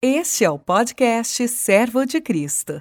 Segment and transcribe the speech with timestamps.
[0.00, 2.80] Este é o podcast Servo de Cristo.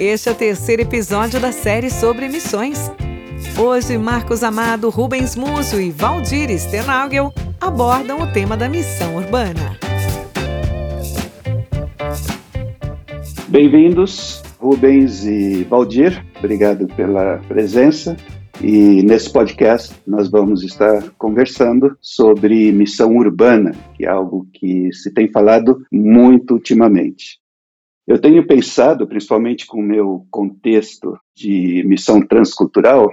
[0.00, 2.90] Este é o terceiro episódio da série sobre missões.
[3.60, 7.30] Hoje, Marcos Amado, Rubens Muso e Valdir Stenagel
[7.60, 9.78] abordam o tema da missão urbana.
[13.48, 16.24] Bem-vindos, Rubens e Valdir.
[16.38, 18.16] Obrigado pela presença.
[18.62, 25.12] E nesse podcast nós vamos estar conversando sobre missão urbana, que é algo que se
[25.12, 27.38] tem falado muito ultimamente.
[28.06, 33.12] Eu tenho pensado, principalmente com o meu contexto de missão transcultural,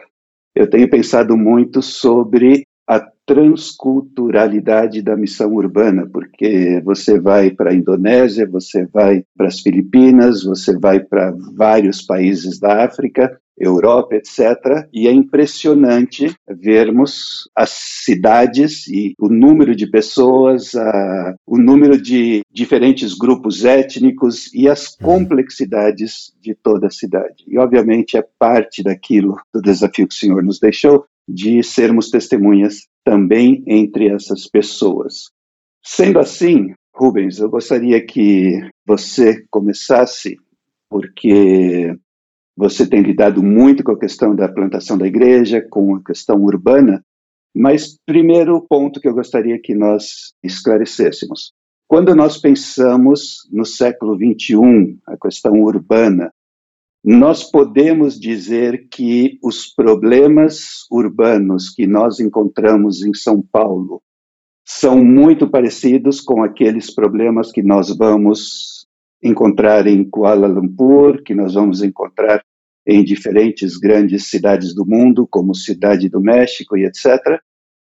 [0.56, 7.74] eu tenho pensado muito sobre a transculturalidade da missão urbana, porque você vai para a
[7.74, 14.88] Indonésia, você vai para as Filipinas, você vai para vários países da África, Europa, etc.
[14.92, 22.42] E é impressionante vermos as cidades e o número de pessoas, a, o número de
[22.52, 25.08] diferentes grupos étnicos e as uhum.
[25.08, 27.44] complexidades de toda a cidade.
[27.48, 32.88] E, obviamente, é parte daquilo do desafio que o Senhor nos deixou de sermos testemunhas
[33.04, 35.32] também entre essas pessoas.
[35.82, 40.38] Sendo assim, Rubens, eu gostaria que você começasse,
[40.90, 41.96] porque
[42.56, 47.04] você tem lidado muito com a questão da plantação da igreja, com a questão urbana,
[47.56, 51.54] mas primeiro ponto que eu gostaria que nós esclarecêssemos.
[51.88, 56.32] Quando nós pensamos no século 21, a questão urbana,
[57.04, 64.02] nós podemos dizer que os problemas urbanos que nós encontramos em São Paulo
[64.66, 68.88] são muito parecidos com aqueles problemas que nós vamos
[69.24, 72.44] encontrar em Kuala Lumpur, que nós vamos encontrar
[72.86, 77.40] em diferentes grandes cidades do mundo, como Cidade do México e etc.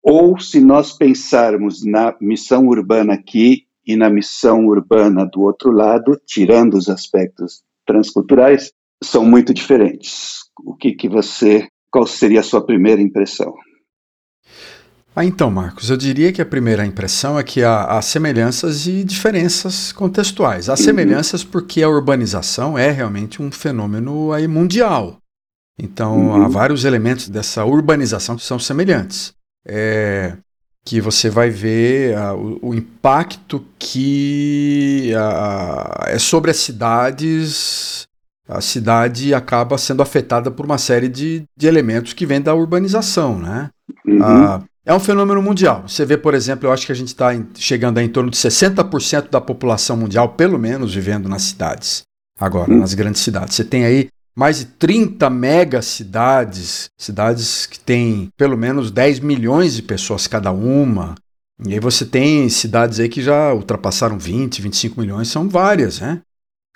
[0.02, 6.18] Ou se nós pensarmos na missão urbana aqui e na missão urbana do outro lado,
[6.26, 10.44] tirando os aspectos transculturais, são muito diferentes.
[10.64, 13.54] O que, que você, qual seria a sua primeira impressão?
[15.18, 19.02] Ah, então, Marcos, eu diria que a primeira impressão é que há, há semelhanças e
[19.02, 20.68] diferenças contextuais.
[20.68, 20.76] Há uhum.
[20.76, 25.16] semelhanças porque a urbanização é realmente um fenômeno aí mundial.
[25.80, 26.44] Então, uhum.
[26.44, 29.32] há vários elementos dessa urbanização que são semelhantes.
[29.66, 30.36] É,
[30.84, 38.06] que você vai ver uh, o, o, impacto que uh, é sobre as cidades
[38.48, 43.38] a cidade acaba sendo afetada por uma série de, de elementos que vêm da urbanização,
[43.38, 43.70] né?
[44.06, 44.62] Uhum.
[44.86, 45.82] É um fenômeno mundial.
[45.88, 48.36] Você vê, por exemplo, eu acho que a gente está chegando a em torno de
[48.36, 52.02] 60% da população mundial, pelo menos, vivendo nas cidades.
[52.38, 53.56] Agora, nas grandes cidades.
[53.56, 59.82] Você tem aí mais de 30 megacidades, cidades que têm pelo menos 10 milhões de
[59.82, 61.16] pessoas cada uma.
[61.66, 66.20] E aí você tem cidades aí que já ultrapassaram 20, 25 milhões, são várias, né?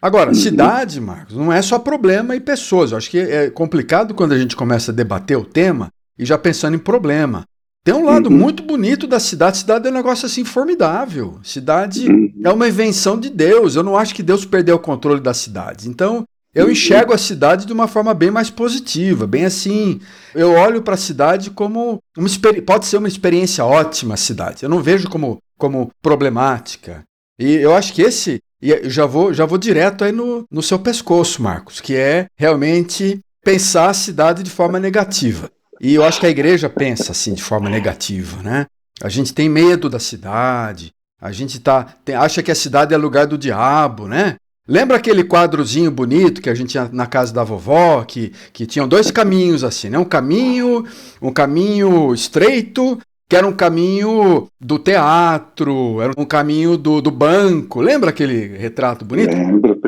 [0.03, 0.34] Agora, uhum.
[0.34, 2.91] cidade, Marcos, não é só problema e pessoas.
[2.91, 6.38] Eu acho que é complicado quando a gente começa a debater o tema e já
[6.38, 7.44] pensando em problema.
[7.84, 8.36] Tem um lado uhum.
[8.36, 9.58] muito bonito da cidade.
[9.58, 11.41] Cidade é um negócio assim formidável.
[11.42, 12.32] Cidade uhum.
[12.44, 13.74] é uma invenção de Deus.
[13.74, 15.86] Eu não acho que Deus perdeu o controle das cidades.
[15.86, 16.24] Então,
[16.54, 16.72] eu uhum.
[16.72, 20.00] enxergo a cidade de uma forma bem mais positiva, bem assim.
[20.34, 22.28] Eu olho para a cidade como uma
[22.66, 24.62] pode ser uma experiência ótima a cidade.
[24.62, 27.04] Eu não vejo como como problemática.
[27.38, 30.78] E eu acho que esse e já vou, já vou direto aí no, no seu
[30.78, 35.50] pescoço, Marcos, que é realmente pensar a cidade de forma negativa.
[35.80, 38.66] E eu acho que a igreja pensa assim de forma negativa, né?
[39.02, 42.96] A gente tem medo da cidade, a gente tá, tem, acha que a cidade é
[42.96, 44.36] lugar do diabo, né?
[44.69, 48.86] Lembra aquele quadrozinho bonito que a gente tinha na casa da vovó, que, que tinham
[48.86, 49.98] dois caminhos assim, né?
[49.98, 50.84] Um caminho,
[51.20, 52.98] um caminho estreito
[53.28, 57.80] que era um caminho do teatro, era um caminho do, do banco.
[57.80, 59.30] Lembra aquele retrato bonito?
[59.30, 59.80] Lembro,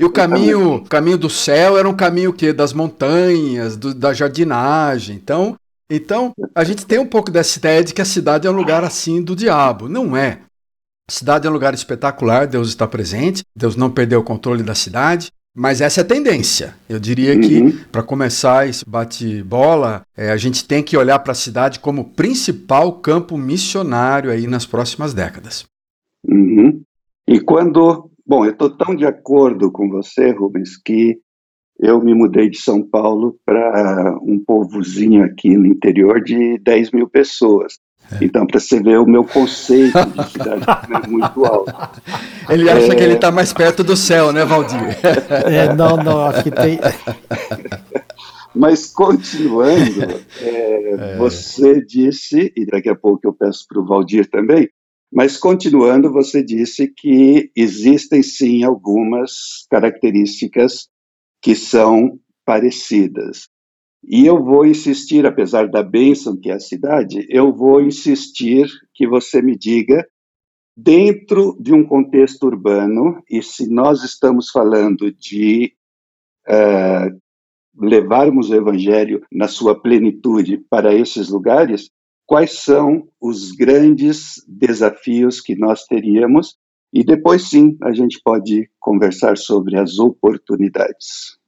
[0.00, 4.12] E o caminho, o caminho do céu era um caminho que das montanhas, do, da
[4.12, 5.16] jardinagem.
[5.16, 5.56] Então,
[5.90, 8.84] então, a gente tem um pouco dessa ideia de que a cidade é um lugar
[8.84, 9.88] assim do diabo.
[9.88, 10.40] Não é.
[11.08, 14.74] A cidade é um lugar espetacular, Deus está presente, Deus não perdeu o controle da
[14.74, 15.30] cidade.
[15.56, 16.76] Mas essa é a tendência.
[16.88, 17.40] Eu diria uhum.
[17.40, 22.10] que, para começar esse bate-bola, é, a gente tem que olhar para a cidade como
[22.10, 25.64] principal campo missionário aí nas próximas décadas.
[26.24, 26.80] Uhum.
[27.26, 28.08] E quando.
[28.28, 31.18] Bom, eu estou tão de acordo com você, Rubens, que
[31.80, 37.08] eu me mudei de São Paulo para um povozinho aqui no interior de 10 mil
[37.08, 37.78] pessoas.
[38.12, 38.22] É.
[38.22, 41.72] Então, para você ver o meu conceito de cidade é muito alto.
[42.50, 42.94] Ele acha é...
[42.94, 44.78] que ele está mais perto do céu, né, Valdir?
[45.46, 46.78] É, não, não, acho que tem.
[48.54, 51.16] Mas, continuando, é, é.
[51.16, 54.68] você disse, e daqui a pouco eu peço para o Valdir também,
[55.12, 60.88] Mas continuando, você disse que existem sim algumas características
[61.40, 63.48] que são parecidas.
[64.04, 69.08] E eu vou insistir, apesar da bênção que é a cidade, eu vou insistir que
[69.08, 70.06] você me diga,
[70.76, 75.72] dentro de um contexto urbano, e se nós estamos falando de
[76.48, 77.20] uh,
[77.76, 81.90] levarmos o evangelho na sua plenitude para esses lugares,
[82.28, 86.56] quais são os grandes desafios que nós teríamos
[86.92, 91.38] e depois sim a gente pode conversar sobre as oportunidades.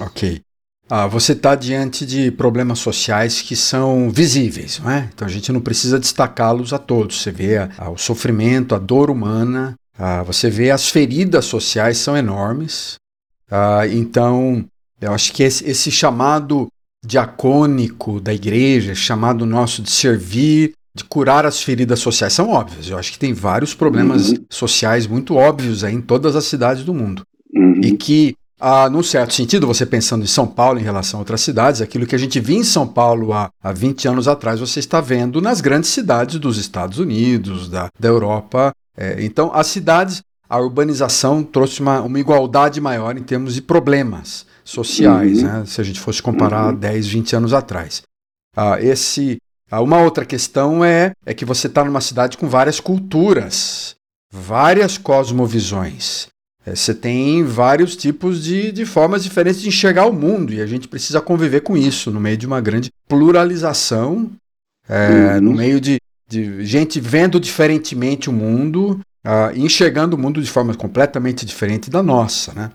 [0.00, 0.40] Ok.
[0.88, 5.10] Ah, você está diante de problemas sociais que são visíveis, não é?
[5.12, 7.20] Então a gente não precisa destacá-los a todos.
[7.20, 11.98] Você vê a, a, o sofrimento, a dor humana, ah, você vê as feridas sociais
[11.98, 12.94] são enormes.
[13.50, 14.64] Ah, então
[14.98, 16.68] eu acho que esse, esse chamado
[17.06, 22.88] diacônico da igreja, chamado nosso de servir, de curar as feridas sociais, são óbvios.
[22.88, 24.44] Eu acho que tem vários problemas uhum.
[24.50, 27.22] sociais muito óbvios em todas as cidades do mundo.
[27.54, 27.80] Uhum.
[27.82, 31.42] E que ah, num certo sentido, você pensando em São Paulo em relação a outras
[31.42, 34.80] cidades, aquilo que a gente via em São Paulo há, há 20 anos atrás, você
[34.80, 38.72] está vendo nas grandes cidades dos Estados Unidos, da, da Europa.
[38.96, 44.46] É, então, as cidades, a urbanização trouxe uma, uma igualdade maior em termos de problemas
[44.66, 45.44] sociais, uhum.
[45.44, 46.78] né, se a gente fosse comparar uhum.
[46.78, 48.02] 10, 20 anos atrás.
[48.54, 49.38] Ah, esse,
[49.70, 53.94] ah, uma outra questão é, é que você está numa cidade com várias culturas,
[54.30, 56.26] várias cosmovisões.
[56.64, 60.66] É, você tem vários tipos de, de formas diferentes de enxergar o mundo e a
[60.66, 64.32] gente precisa conviver com isso no meio de uma grande pluralização,
[64.88, 65.40] é, uhum.
[65.42, 65.98] no meio de,
[66.28, 71.88] de gente vendo diferentemente o mundo uh, e enxergando o mundo de forma completamente diferente
[71.88, 72.52] da nossa.
[72.52, 72.72] Né?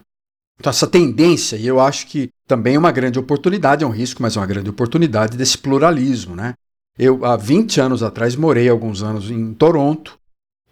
[0.62, 4.22] Então, essa tendência, e eu acho que também é uma grande oportunidade, é um risco,
[4.22, 6.36] mas é uma grande oportunidade desse pluralismo.
[6.36, 6.54] Né?
[7.00, 10.19] Eu, há 20 anos atrás, morei alguns anos em Toronto,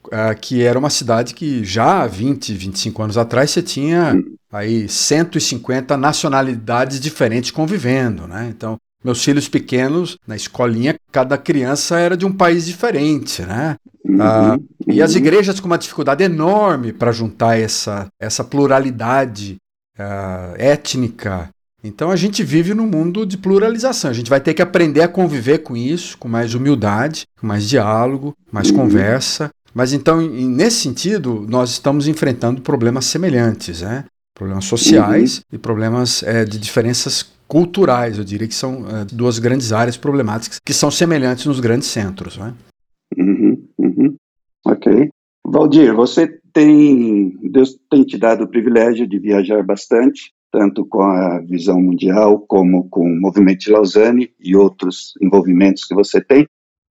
[0.05, 4.87] uh, que era uma cidade que já há 20, 25 anos atrás você tinha aí
[4.87, 8.47] 150 nacionalidades diferentes convivendo, né?
[8.55, 13.75] Então, meus filhos pequenos, na escolinha, cada criança era de um país diferente, né?
[14.05, 19.57] Uh, e as igrejas com uma dificuldade enorme para juntar essa, essa pluralidade
[19.99, 21.49] uh, étnica.
[21.83, 24.09] Então a gente vive num mundo de pluralização.
[24.09, 27.67] A gente vai ter que aprender a conviver com isso, com mais humildade, com mais
[27.67, 34.05] diálogo, mais conversa mas então, nesse sentido, nós estamos enfrentando problemas semelhantes, né?
[34.33, 35.43] problemas sociais uhum.
[35.53, 38.17] e problemas é, de diferenças culturais.
[38.17, 42.37] Eu diria que são é, duas grandes áreas problemáticas que são semelhantes nos grandes centros.
[42.37, 42.53] Né?
[43.17, 44.15] Uhum, uhum.
[44.65, 45.09] Ok.
[45.45, 51.39] Valdir, você tem, Deus tem te dado o privilégio de viajar bastante, tanto com a
[51.39, 56.47] visão mundial como com o movimento de Lausanne e outros envolvimentos que você tem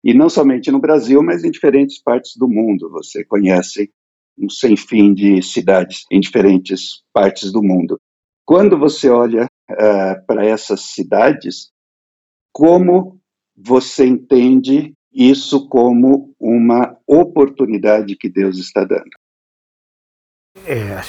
[0.03, 2.89] e não somente no Brasil, mas em diferentes partes do mundo.
[2.89, 3.91] Você conhece
[4.37, 7.99] um sem fim de cidades em diferentes partes do mundo.
[8.45, 11.71] Quando você olha uh, para essas cidades,
[12.51, 13.19] como
[13.55, 19.11] você entende isso como uma oportunidade que Deus está dando?
[20.65, 21.01] É,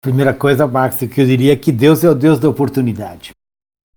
[0.00, 3.30] primeira coisa, Marcos, que eu diria é que Deus é o Deus da oportunidade.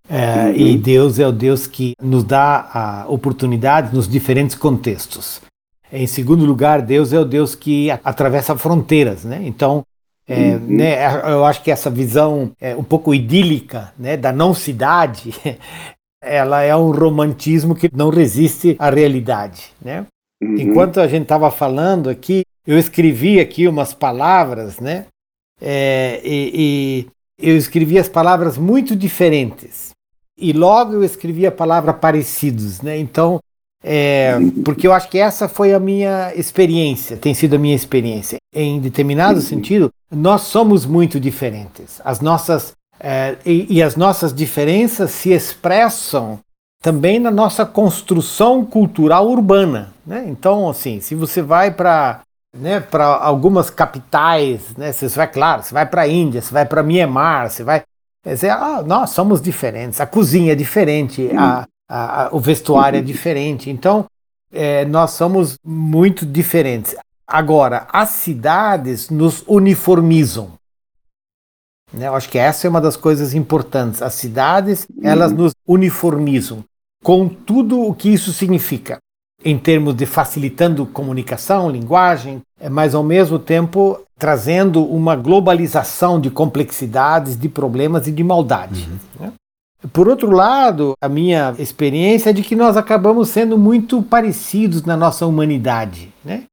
[0.10, 0.56] É, uhum.
[0.56, 5.40] E Deus é o Deus que nos dá a oportunidade nos diferentes contextos.
[5.92, 9.40] Em segundo lugar, Deus é o Deus que atravessa fronteiras, né?
[9.44, 9.84] Então,
[10.28, 10.78] é, uhum.
[10.78, 15.34] né, eu acho que essa visão é um pouco idílica, né, da não cidade,
[16.22, 20.06] ela é um romantismo que não resiste à realidade, né?
[20.42, 20.58] Uhum.
[20.58, 25.06] Enquanto a gente estava falando aqui, eu escrevi aqui umas palavras, né?
[25.62, 27.08] É, e,
[27.40, 29.90] e eu escrevi as palavras muito diferentes
[30.38, 32.98] e logo eu escrevi a palavra parecidos, né?
[32.98, 33.40] Então,
[33.84, 38.38] é, porque eu acho que essa foi a minha experiência, tem sido a minha experiência.
[38.54, 42.02] Em determinado sentido, nós somos muito diferentes.
[42.04, 46.40] As nossas é, e, e as nossas diferenças se expressam
[46.82, 50.26] também na nossa construção cultural urbana, né?
[50.28, 52.22] Então, assim, se você vai para
[52.56, 56.66] né, para algumas capitais, né, você vai, claro, você vai para a Índia, você vai
[56.66, 57.84] para Myanmar, você vai
[58.26, 63.02] dizer, ah, nós somos diferentes, a cozinha é diferente, a, a, a, o vestuário é
[63.02, 63.70] diferente.
[63.70, 64.06] Então,
[64.52, 66.96] é, nós somos muito diferentes.
[67.28, 70.54] Agora, as cidades nos uniformizam.
[71.94, 72.08] Né?
[72.08, 74.02] Eu acho que essa é uma das coisas importantes.
[74.02, 76.64] As cidades, elas nos uniformizam
[77.04, 79.00] com tudo o que isso significa
[79.44, 87.38] em termos de facilitando comunicação, linguagem, mas ao mesmo tempo trazendo uma globalização de complexidades,
[87.38, 88.90] de problemas e de maldade.
[88.90, 89.28] Uhum.
[89.28, 89.34] Né?
[89.94, 94.98] Por outro lado, a minha experiência é de que nós acabamos sendo muito parecidos na
[94.98, 96.12] nossa humanidade.
[96.24, 96.44] Né?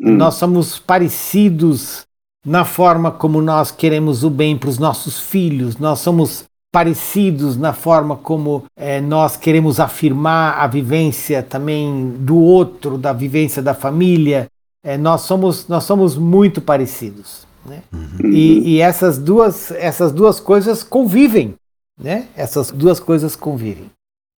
[0.00, 0.12] Hum.
[0.12, 2.06] Nós somos parecidos
[2.48, 7.74] na forma como nós queremos o bem para os nossos filhos, nós somos parecidos na
[7.74, 14.46] forma como é, nós queremos afirmar a vivência também do outro, da vivência da família.
[14.82, 17.46] É, nós, somos, nós somos muito parecidos.
[17.66, 17.82] Né?
[17.92, 18.30] Uhum.
[18.30, 21.54] E, e, essas, duas, essas duas coisas convivem.
[22.00, 22.28] Né?
[22.34, 23.90] Essas duas coisas convivem.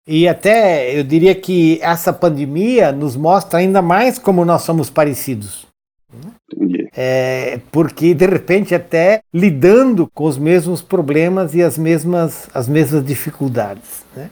[0.07, 5.68] E até eu diria que essa pandemia nos mostra ainda mais como nós somos parecidos.
[6.51, 6.89] Entendi.
[6.95, 13.05] É, porque de repente até lidando com os mesmos problemas e as mesmas, as mesmas
[13.05, 14.03] dificuldades.
[14.15, 14.29] Né?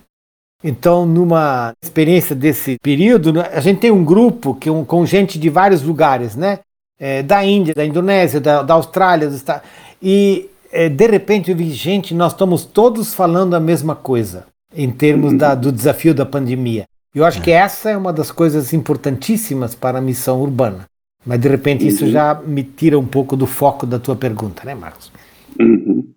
[0.63, 5.37] Então, numa experiência desse período, né, a gente tem um grupo que um, com gente
[5.37, 6.59] de vários lugares, né?
[6.99, 9.61] É, da Índia, da Indonésia, da, da Austrália, dos Estados
[10.01, 14.91] e é, de repente eu vi gente, nós estamos todos falando a mesma coisa em
[14.91, 16.85] termos da, do desafio da pandemia.
[17.15, 20.85] Eu acho que essa é uma das coisas importantíssimas para a missão urbana.
[21.27, 21.89] Mas de repente uhum.
[21.89, 25.11] isso já me tira um pouco do foco da tua pergunta, né, Marcos?
[25.59, 26.07] Uhum.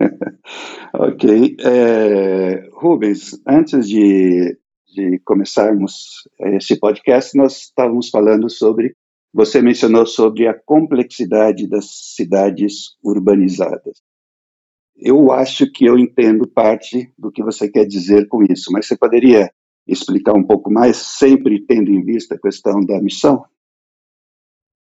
[0.92, 1.56] ok.
[1.60, 4.58] É, Rubens, antes de,
[4.92, 8.94] de começarmos esse podcast, nós estávamos falando sobre.
[9.32, 14.00] Você mencionou sobre a complexidade das cidades urbanizadas.
[14.96, 18.96] Eu acho que eu entendo parte do que você quer dizer com isso, mas você
[18.96, 19.50] poderia
[19.86, 23.44] explicar um pouco mais, sempre tendo em vista a questão da missão?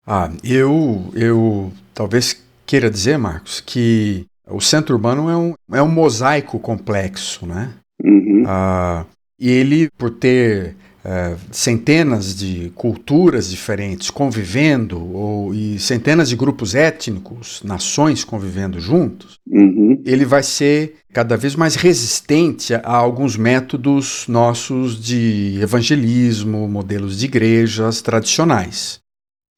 [0.06, 5.90] Ah, eu, eu talvez queira dizer, Marcos, que o centro urbano é um, é um
[5.90, 7.72] mosaico complexo, né?
[8.02, 8.44] Uhum.
[8.46, 9.04] Ah,
[9.38, 16.74] e ele, por ter é, centenas de culturas diferentes convivendo, ou, e centenas de grupos
[16.74, 20.02] étnicos, nações convivendo juntos, uhum.
[20.04, 27.26] ele vai ser cada vez mais resistente a alguns métodos nossos de evangelismo, modelos de
[27.26, 29.00] igrejas tradicionais.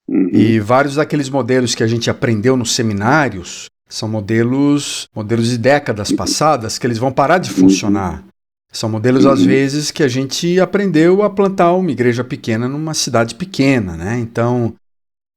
[0.08, 0.30] Uhum.
[0.32, 6.10] E vários daqueles modelos que a gente aprendeu nos seminários são modelos, modelos de décadas
[6.12, 8.24] passadas que eles vão parar de funcionar.
[8.70, 9.46] São modelos, às uhum.
[9.46, 14.18] vezes, que a gente aprendeu a plantar uma igreja pequena numa cidade pequena, né?
[14.18, 14.74] Então,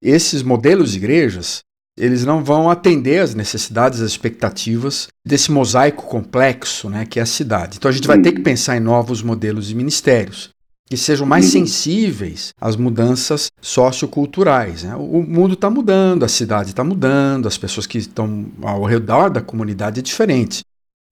[0.01, 1.61] esses modelos de igrejas,
[1.97, 7.25] eles não vão atender às necessidades, às expectativas desse mosaico complexo, né, que é a
[7.25, 7.77] cidade.
[7.77, 8.43] Então, a gente vai ter que uhum.
[8.43, 10.49] pensar em novos modelos de ministérios
[10.91, 11.51] que sejam mais uhum.
[11.51, 14.83] sensíveis às mudanças socioculturais.
[14.83, 14.93] Né?
[14.93, 19.39] O mundo está mudando, a cidade está mudando, as pessoas que estão ao redor da
[19.39, 20.63] comunidade é diferente.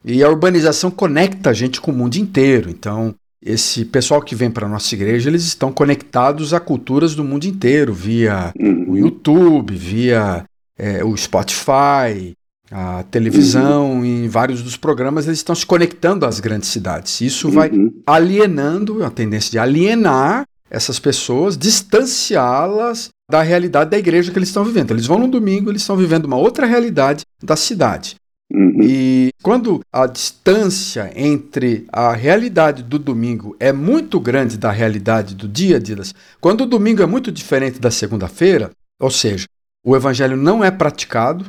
[0.03, 2.69] E a urbanização conecta a gente com o mundo inteiro.
[2.69, 7.24] Então, esse pessoal que vem para a nossa igreja, eles estão conectados a culturas do
[7.24, 8.86] mundo inteiro, via uhum.
[8.89, 10.43] o YouTube, via
[10.77, 12.33] é, o Spotify,
[12.71, 14.05] a televisão, uhum.
[14.05, 17.21] em vários dos programas, eles estão se conectando às grandes cidades.
[17.21, 17.53] Isso uhum.
[17.53, 17.71] vai
[18.05, 24.63] alienando, a tendência de alienar essas pessoas, distanciá-las da realidade da igreja que eles estão
[24.63, 24.91] vivendo.
[24.91, 28.15] Eles vão no domingo, eles estão vivendo uma outra realidade da cidade.
[28.51, 28.79] Uhum.
[28.81, 35.47] E quando a distância entre a realidade do domingo é muito grande da realidade do
[35.47, 35.97] dia a dia,
[36.41, 39.45] quando o domingo é muito diferente da segunda-feira, ou seja,
[39.85, 41.45] o evangelho não é praticado,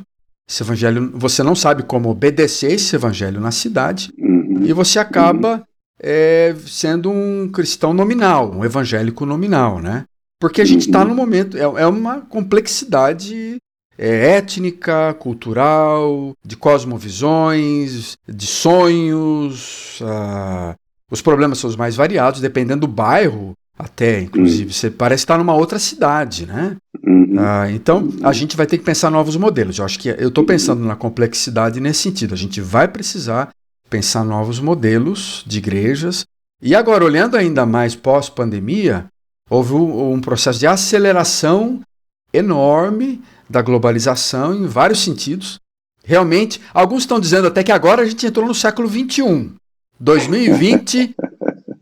[0.51, 4.63] esse evangelho, você não sabe como obedecer esse evangelho na cidade uhum.
[4.65, 5.63] e você acaba uhum.
[6.03, 10.03] é, sendo um cristão nominal, um evangélico nominal, né?
[10.41, 11.07] Porque a gente está uhum.
[11.07, 13.55] no momento, é, é uma complexidade
[13.97, 20.01] é, étnica, cultural, de cosmovisões, de sonhos.
[20.01, 20.75] Uh,
[21.09, 24.65] os problemas são os mais variados, dependendo do bairro, até, inclusive.
[24.65, 24.71] Uhum.
[24.71, 26.77] Você parece estar numa outra cidade, né?
[27.03, 27.35] Uhum.
[27.37, 29.79] Ah, então, a gente vai ter que pensar novos modelos.
[29.79, 32.33] Eu acho que eu estou pensando na complexidade nesse sentido.
[32.33, 33.49] A gente vai precisar
[33.89, 36.25] pensar novos modelos de igrejas.
[36.61, 39.07] E agora, olhando ainda mais pós-pandemia,
[39.49, 41.81] houve um processo de aceleração
[42.31, 45.59] enorme da globalização em vários sentidos.
[46.03, 49.51] Realmente, alguns estão dizendo até que agora a gente entrou no século XXI.
[49.99, 51.15] 2020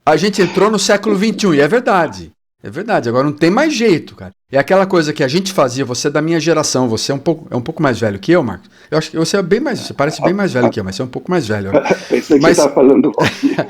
[0.06, 2.32] a gente entrou no século XXI, e é verdade.
[2.62, 4.34] É verdade, agora não tem mais jeito, cara.
[4.52, 7.20] É aquela coisa que a gente fazia, você é da minha geração, você é um
[7.20, 8.70] pouco, é um pouco mais velho que eu, Marcos.
[8.92, 10.96] Eu acho que você é bem mais, você parece bem mais velho que eu, mas
[10.96, 11.72] você é um pouco mais velho.
[12.10, 12.58] Pensei que mas...
[12.58, 13.66] você estava falando do Valdir.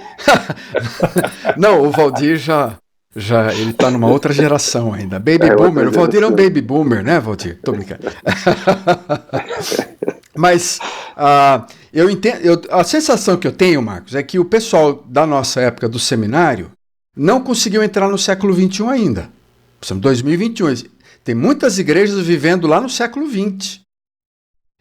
[1.55, 2.77] não, o Valdir já,
[3.15, 5.19] já ele tá numa outra geração ainda.
[5.19, 5.89] Baby é boomer.
[5.89, 7.59] O Valdir é um baby boomer, né, Valdir?
[7.63, 8.07] Tô brincando.
[10.35, 10.79] mas
[11.17, 15.25] uh, eu entendo, eu, a sensação que eu tenho, Marcos, é que o pessoal da
[15.25, 16.71] nossa época do seminário
[17.15, 19.29] não conseguiu entrar no século XXI ainda.
[19.81, 20.73] Estamos 2021.
[21.23, 23.81] Tem muitas igrejas vivendo lá no século XX.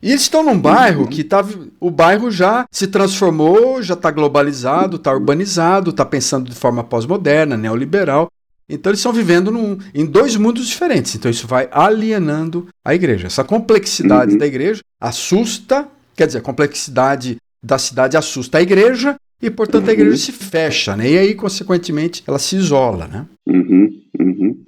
[0.01, 1.45] E eles estão num bairro que tá,
[1.81, 7.57] o bairro já se transformou, já está globalizado, está urbanizado, está pensando de forma pós-moderna,
[7.57, 8.29] neoliberal.
[8.69, 11.15] Então eles estão vivendo num, em dois mundos diferentes.
[11.15, 13.27] Então isso vai alienando a igreja.
[13.27, 14.39] Essa complexidade uhum.
[14.39, 19.91] da igreja assusta, quer dizer, a complexidade da cidade assusta a igreja e, portanto, uhum.
[19.91, 21.11] a igreja se fecha, né?
[21.11, 23.27] E aí, consequentemente, ela se isola, né?
[23.47, 23.91] Uhum.
[24.19, 24.65] uhum.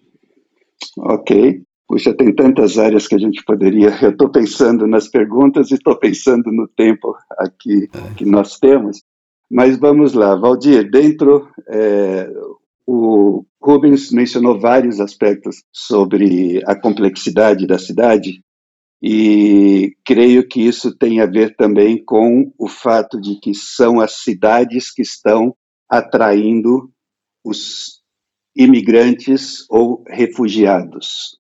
[0.99, 1.63] Ok.
[1.87, 3.91] Puxa, tem tantas áreas que a gente poderia.
[4.01, 8.15] Eu estou pensando nas perguntas e estou pensando no tempo aqui é.
[8.15, 9.03] que nós temos.
[9.51, 12.31] Mas vamos lá, Valdir, dentro é,
[12.87, 18.43] o Rubens mencionou vários aspectos sobre a complexidade da cidade
[19.03, 24.23] e creio que isso tem a ver também com o fato de que são as
[24.23, 25.55] cidades que estão
[25.89, 26.91] atraindo
[27.45, 28.01] os
[28.55, 31.39] imigrantes ou refugiados.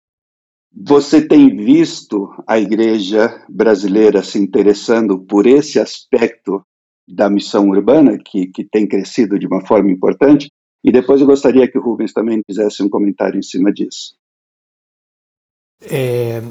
[0.73, 6.65] Você tem visto a igreja brasileira se interessando por esse aspecto
[7.09, 10.51] da missão urbana, que, que tem crescido de uma forma importante?
[10.83, 14.15] E depois eu gostaria que o Rubens também fizesse um comentário em cima disso.
[15.83, 16.43] É,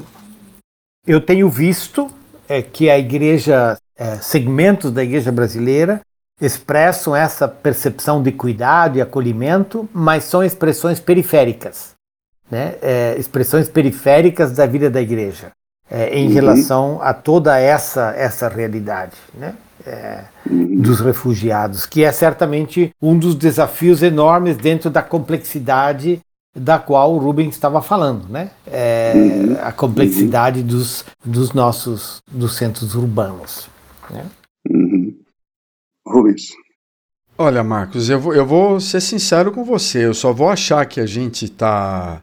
[1.06, 2.10] eu tenho visto
[2.48, 6.00] é, que a igreja, é, segmentos da igreja brasileira,
[6.40, 11.94] expressam essa percepção de cuidado e acolhimento, mas são expressões periféricas,
[12.50, 12.76] né?
[12.80, 15.52] É, expressões periféricas da vida da igreja,
[15.88, 16.32] é, em uhum.
[16.32, 19.54] relação a toda essa essa realidade, né?
[19.86, 26.20] É, dos refugiados, que é certamente um dos desafios enormes dentro da complexidade
[26.54, 28.50] da qual o Rubens estava falando, né?
[28.66, 29.56] É, uhum.
[29.62, 33.68] A complexidade dos, dos nossos dos centros urbanos.
[34.10, 34.26] Né?
[34.68, 35.16] Uhum.
[36.06, 36.50] Rubens.
[37.38, 40.04] Olha, Marcos, eu vou, eu vou ser sincero com você.
[40.06, 42.22] Eu só vou achar que a gente está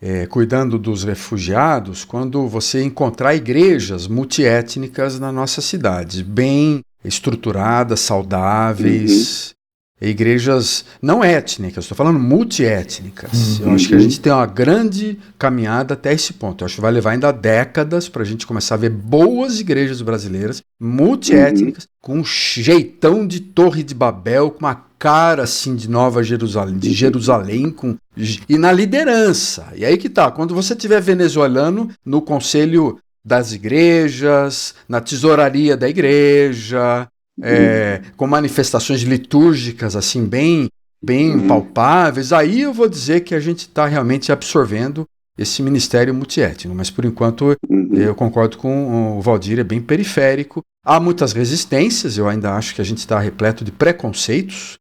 [0.00, 9.50] é, cuidando dos refugiados quando você encontrar igrejas multiétnicas na nossa cidade, bem estruturadas, saudáveis.
[9.50, 9.56] Uhum.
[9.98, 13.60] Igrejas não étnicas, estou falando multiétnicas.
[13.60, 13.66] Uhum.
[13.66, 16.62] Eu acho que a gente tem uma grande caminhada até esse ponto.
[16.62, 20.02] Eu acho que vai levar ainda décadas para a gente começar a ver boas igrejas
[20.02, 21.90] brasileiras, multiétnicas, uhum.
[22.02, 26.92] com um jeitão de Torre de Babel, com uma cara assim de Nova Jerusalém, de
[26.92, 27.96] Jerusalém, com,
[28.48, 29.72] e na liderança.
[29.74, 35.88] E aí que tá, quando você tiver venezuelano no conselho das igrejas, na tesouraria da
[35.88, 37.08] igreja,
[37.42, 40.68] é, com manifestações litúrgicas assim bem
[41.02, 41.46] bem uhum.
[41.46, 45.06] palpáveis, aí eu vou dizer que a gente está realmente absorvendo
[45.38, 46.74] esse ministério multiétnico.
[46.74, 47.94] Mas por enquanto uhum.
[47.94, 50.62] eu concordo com o Valdir, é bem periférico.
[50.84, 54.78] Há muitas resistências, eu ainda acho que a gente está repleto de preconceitos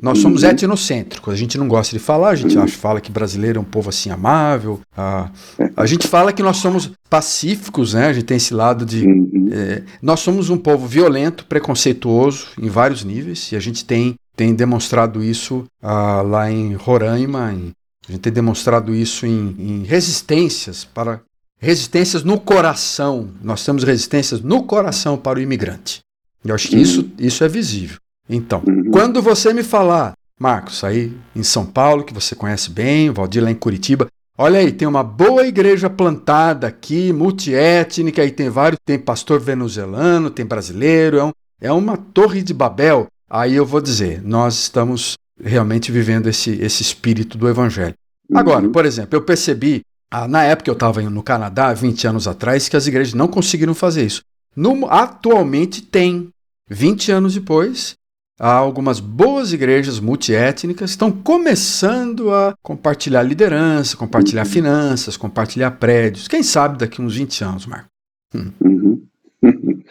[0.00, 0.50] nós somos uhum.
[0.50, 2.62] etnocêntricos, a gente não gosta de falar, a gente uhum.
[2.62, 5.30] acha, fala que brasileiro é um povo assim amável, a,
[5.76, 8.06] a gente fala que nós somos pacíficos, né?
[8.06, 9.04] A gente tem esse lado de.
[9.04, 9.48] Uhum.
[9.50, 14.54] É, nós somos um povo violento, preconceituoso em vários níveis, e a gente tem, tem
[14.54, 17.72] demonstrado isso ah, lá em Roraima, em,
[18.08, 21.20] a gente tem demonstrado isso em, em resistências para.
[21.60, 23.30] Resistências no coração.
[23.42, 26.00] Nós temos resistências no coração para o imigrante.
[26.44, 27.98] Eu acho que isso, isso é visível.
[28.28, 28.90] Então, uhum.
[28.90, 33.50] quando você me falar, Marcos, aí em São Paulo, que você conhece bem, Valdir lá
[33.50, 38.98] em Curitiba, olha aí, tem uma boa igreja plantada aqui, multiétnica, e tem vários, tem
[38.98, 43.06] pastor venezuelano, tem brasileiro, é, um, é uma torre de Babel.
[43.28, 47.94] Aí eu vou dizer, nós estamos realmente vivendo esse, esse espírito do evangelho.
[48.28, 48.38] Uhum.
[48.38, 52.68] Agora, por exemplo, eu percebi, ah, na época eu estava no Canadá, 20 anos atrás,
[52.68, 54.22] que as igrejas não conseguiram fazer isso.
[54.54, 56.28] No, atualmente tem.
[56.70, 57.94] 20 anos depois,
[58.38, 64.52] Há algumas boas igrejas multiétnicas que estão começando a compartilhar liderança, compartilhar uhum.
[64.52, 66.28] finanças, compartilhar prédios.
[66.28, 67.88] Quem sabe daqui uns 20 anos, Marco?
[68.32, 68.52] Hum.
[68.60, 69.02] Uhum.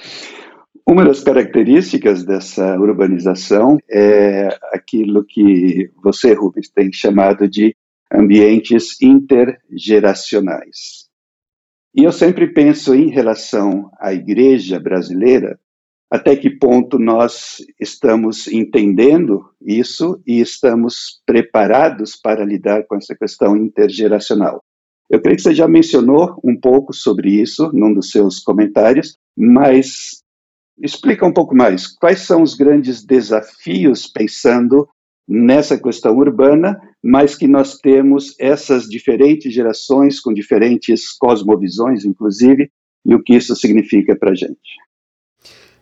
[0.88, 7.76] Uma das características dessa urbanização é aquilo que você, Rubens, tem chamado de
[8.10, 11.10] ambientes intergeracionais.
[11.94, 15.60] E eu sempre penso em relação à igreja brasileira
[16.10, 23.58] até que ponto nós estamos entendendo isso e estamos preparados para lidar com essa questão
[23.58, 24.64] intergeracional.
[25.10, 30.22] Eu creio que você já mencionou um pouco sobre isso num dos seus comentários, mas
[30.82, 31.88] explica um pouco mais.
[31.88, 34.88] Quais são os grandes desafios pensando
[35.28, 42.70] nessa questão urbana, mas que nós temos essas diferentes gerações com diferentes cosmovisões, inclusive,
[43.06, 44.78] e o que isso significa para a gente?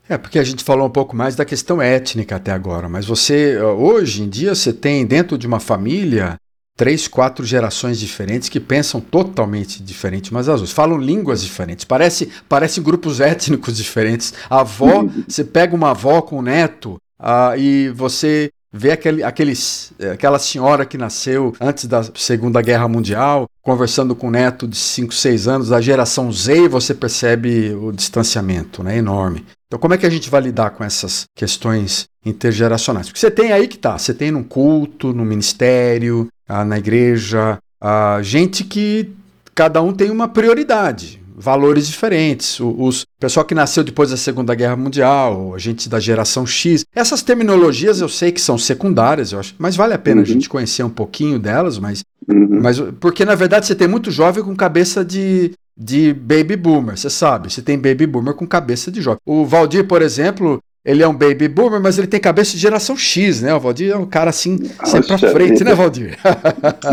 [0.07, 3.57] É, porque a gente falou um pouco mais da questão étnica até agora, mas você,
[3.57, 6.37] hoje em dia, você tem dentro de uma família
[6.77, 12.29] três, quatro gerações diferentes que pensam totalmente diferente umas das outras, falam línguas diferentes, parece,
[12.49, 14.33] parecem grupos étnicos diferentes.
[14.49, 19.93] A avó, você pega uma avó com um neto ah, e você ver aquele, aqueles,
[19.97, 24.75] eh, aquela senhora que nasceu antes da Segunda Guerra Mundial, conversando com um neto de
[24.75, 29.45] 5, 6 anos, da geração Z, e você percebe o distanciamento né, enorme.
[29.67, 33.07] Então, como é que a gente vai lidar com essas questões intergeracionais?
[33.07, 37.57] Porque você tem aí que tá, você tem no culto, no ministério, ah, na igreja,
[37.81, 39.09] a gente que
[39.53, 42.59] cada um tem uma prioridade valores diferentes.
[42.59, 46.85] O os, pessoal que nasceu depois da Segunda Guerra Mundial, a gente da geração X.
[46.95, 50.23] Essas terminologias eu sei que são secundárias, eu acho, mas vale a pena uhum.
[50.23, 52.61] a gente conhecer um pouquinho delas, mas, uhum.
[52.61, 57.09] mas porque na verdade você tem muito jovem com cabeça de de baby boomer, você
[57.09, 59.19] sabe, você tem baby boomer com cabeça de jovem.
[59.25, 62.95] O Valdir, por exemplo, ele é um baby boomer, mas ele tem cabeça de geração
[62.95, 63.53] X, né?
[63.55, 66.17] O Valdir é um cara assim, Nossa, sempre pra frente, né, Valdir?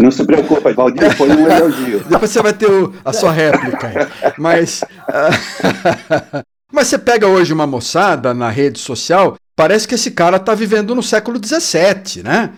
[0.01, 2.03] Não se preocupe, Valdir foi um elogio.
[2.09, 4.33] Depois você vai ter o, a sua réplica aí.
[4.39, 4.83] Mas,
[6.73, 10.95] mas você pega hoje uma moçada na rede social, parece que esse cara tá vivendo
[10.95, 12.55] no século XVII, né?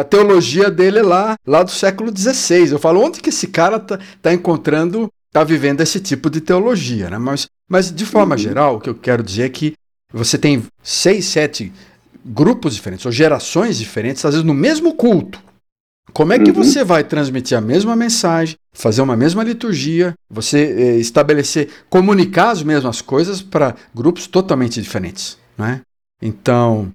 [0.00, 2.72] A teologia dele é lá, lá do século XVI.
[2.72, 7.10] Eu falo, onde que esse cara tá, tá encontrando, tá vivendo esse tipo de teologia,
[7.10, 7.18] né?
[7.18, 8.40] Mas, mas de forma uhum.
[8.40, 9.74] geral, o que eu quero dizer é que
[10.12, 11.72] você tem seis, sete
[12.24, 15.42] grupos diferentes, ou gerações diferentes, às vezes no mesmo culto.
[16.12, 16.56] Como é que uhum.
[16.56, 22.62] você vai transmitir a mesma mensagem, fazer uma mesma liturgia, você eh, estabelecer, comunicar as
[22.62, 25.38] mesmas coisas para grupos totalmente diferentes?
[25.56, 25.82] Né?
[26.22, 26.90] Então,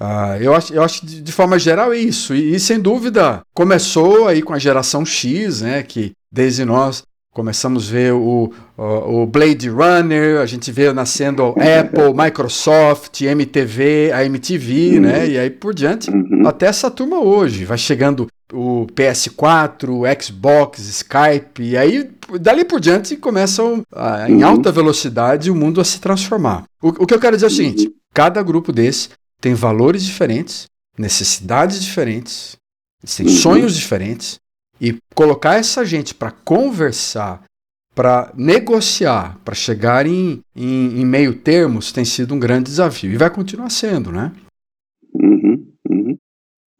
[0.00, 2.34] uh, eu acho, eu acho que de, de forma geral é isso.
[2.34, 7.02] E, e, sem dúvida, começou aí com a geração X, né, que desde nós
[7.34, 14.12] Começamos a ver o, o, o, Blade Runner, a gente vê nascendo Apple, Microsoft, MTV,
[14.14, 15.00] a MTV, uhum.
[15.00, 15.28] né?
[15.28, 16.46] E aí por diante, uhum.
[16.46, 17.64] até essa turma hoje.
[17.64, 22.08] Vai chegando o PS4, o Xbox, Skype, e aí
[22.40, 24.50] dali por diante começam a, em uhum.
[24.50, 26.62] alta velocidade o mundo a se transformar.
[26.80, 29.08] O, o que eu quero dizer é o seguinte: cada grupo desse
[29.40, 30.66] tem valores diferentes,
[30.96, 32.56] necessidades diferentes,
[33.16, 33.32] tem uhum.
[33.32, 34.38] sonhos diferentes,
[34.80, 37.44] e colocar essa gente para conversar,
[37.94, 43.12] para negociar, para chegar em, em, em, meio termos, tem sido um grande desafio.
[43.12, 44.32] E vai continuar sendo, né?
[45.14, 46.18] Uhum, uhum.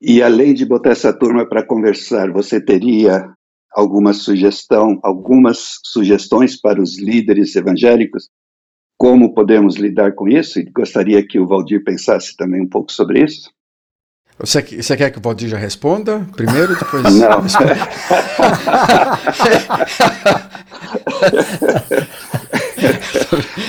[0.00, 3.32] E além de botar essa turma para conversar, você teria
[3.72, 8.28] alguma sugestão, algumas sugestões para os líderes evangélicos?
[8.96, 10.58] Como podemos lidar com isso?
[10.58, 13.50] E gostaria que o Valdir pensasse também um pouco sobre isso.
[14.38, 17.04] Você, você quer que o Valdir já responda primeiro, depois...
[17.14, 17.44] Não.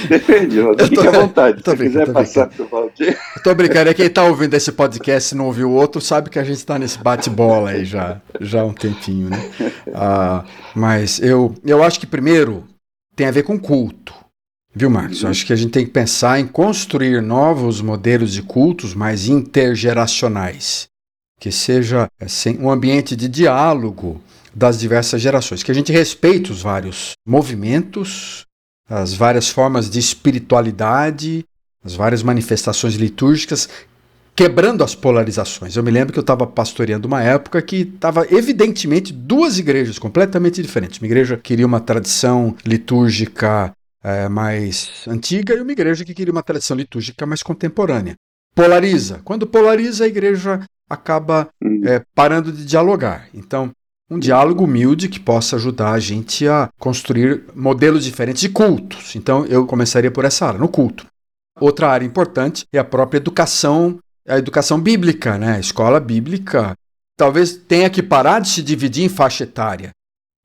[0.10, 1.62] Depende, fique à vontade.
[1.64, 3.18] Tô Se quiser passar para o Valdir.
[3.36, 6.40] Estou brincando, é quem está ouvindo esse podcast e não ouviu o outro, sabe que
[6.40, 9.52] a gente está nesse bate-bola aí já, já há um tempinho, né?
[9.94, 12.64] Ah, mas eu, eu acho que primeiro
[13.16, 14.14] tem a ver com culto.
[14.78, 15.24] Viu, Marcos?
[15.24, 19.26] Eu acho que a gente tem que pensar em construir novos modelos de cultos mais
[19.26, 20.90] intergeracionais,
[21.40, 24.22] que seja assim, um ambiente de diálogo
[24.54, 28.46] das diversas gerações, que a gente respeite os vários movimentos,
[28.90, 31.46] as várias formas de espiritualidade,
[31.82, 33.70] as várias manifestações litúrgicas,
[34.36, 35.78] quebrando as polarizações.
[35.78, 40.62] Eu me lembro que eu estava pastoreando uma época que estava evidentemente duas igrejas completamente
[40.62, 41.00] diferentes.
[41.00, 43.74] Uma igreja queria uma tradição litúrgica
[44.06, 48.16] é, mais antiga e uma igreja que queria uma tradição litúrgica mais contemporânea.
[48.54, 49.20] Polariza.
[49.24, 51.82] Quando polariza, a igreja acaba hum.
[51.84, 53.28] é, parando de dialogar.
[53.34, 53.72] Então,
[54.10, 59.16] um diálogo humilde que possa ajudar a gente a construir modelos diferentes de cultos.
[59.16, 61.08] Então, eu começaria por essa área, no culto.
[61.60, 65.56] Outra área importante é a própria educação, a educação bíblica, né?
[65.56, 66.76] A escola bíblica
[67.18, 69.92] talvez tenha que parar de se dividir em faixa etária.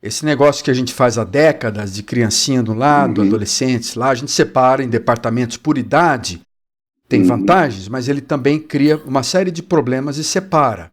[0.02, 3.26] Esse negócio que a gente faz há décadas de criancinha do lado, uhum.
[3.26, 6.40] adolescentes lá, a gente separa em departamentos por idade,
[7.06, 7.26] tem uhum.
[7.26, 10.90] vantagens, mas ele também cria uma série de problemas e separa.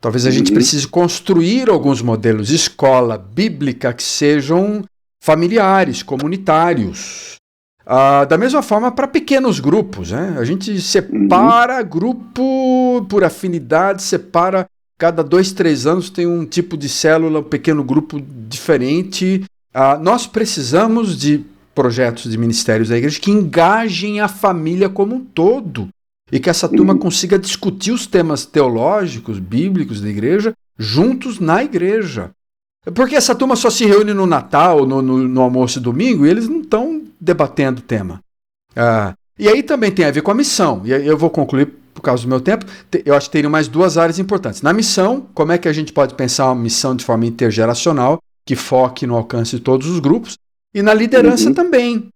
[0.00, 0.34] Talvez a uhum.
[0.34, 4.84] gente precise construir alguns modelos de escola bíblica que sejam
[5.20, 7.36] familiares, comunitários.
[7.84, 10.36] Ah, da mesma forma para pequenos grupos, né?
[10.38, 11.88] A gente separa uhum.
[11.88, 17.84] grupo por afinidade, separa Cada dois, três anos tem um tipo de célula, um pequeno
[17.84, 19.44] grupo diferente.
[19.74, 25.20] Uh, nós precisamos de projetos de ministérios da igreja que engajem a família como um
[25.20, 25.88] todo
[26.32, 32.30] e que essa turma consiga discutir os temas teológicos, bíblicos da igreja juntos na igreja.
[32.94, 36.30] Porque essa turma só se reúne no Natal, no, no, no almoço e domingo, e
[36.30, 38.20] eles não estão debatendo o tema.
[38.72, 40.82] Uh, e aí também tem a ver com a missão.
[40.84, 42.66] E eu vou concluir por causa do meu tempo,
[43.04, 44.60] eu acho que teriam mais duas áreas importantes.
[44.60, 48.54] Na missão, como é que a gente pode pensar uma missão de forma intergeracional, que
[48.54, 50.36] foque no alcance de todos os grupos,
[50.74, 51.54] e na liderança uhum.
[51.54, 52.08] também.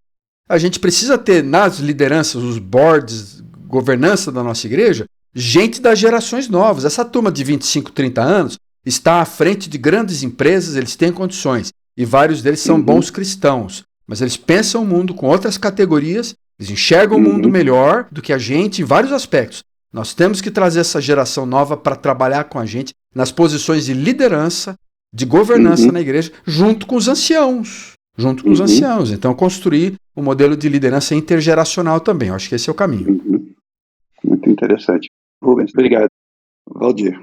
[0.49, 6.49] A gente precisa ter nas lideranças, os boards, governança da nossa igreja, gente das gerações
[6.49, 6.85] novas.
[6.85, 11.73] Essa turma de 25, 30 anos está à frente de grandes empresas, eles têm condições.
[11.97, 12.83] E vários deles são uhum.
[12.83, 13.85] bons cristãos.
[14.07, 17.25] Mas eles pensam o mundo com outras categorias, eles enxergam uhum.
[17.25, 19.63] o mundo melhor do que a gente em vários aspectos.
[19.93, 23.95] Nós temos que trazer essa geração nova para trabalhar com a gente nas posições de
[23.95, 24.77] liderança,
[25.13, 25.93] de governança uhum.
[25.93, 27.95] na igreja, junto com os anciãos.
[28.17, 28.67] Junto com os uhum.
[28.67, 29.11] anciãos.
[29.11, 32.29] Então, construir um modelo de liderança intergeracional também.
[32.29, 33.11] Eu acho que esse é o caminho.
[33.11, 33.55] Uhum.
[34.23, 35.11] Muito interessante.
[35.43, 36.09] Rubens, obrigado.
[36.69, 37.19] Valdir.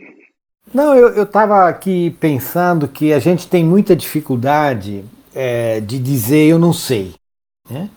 [0.73, 6.59] Não, eu estava aqui pensando que a gente tem muita dificuldade é, de dizer eu
[6.59, 7.13] não sei.
[7.69, 7.89] Né?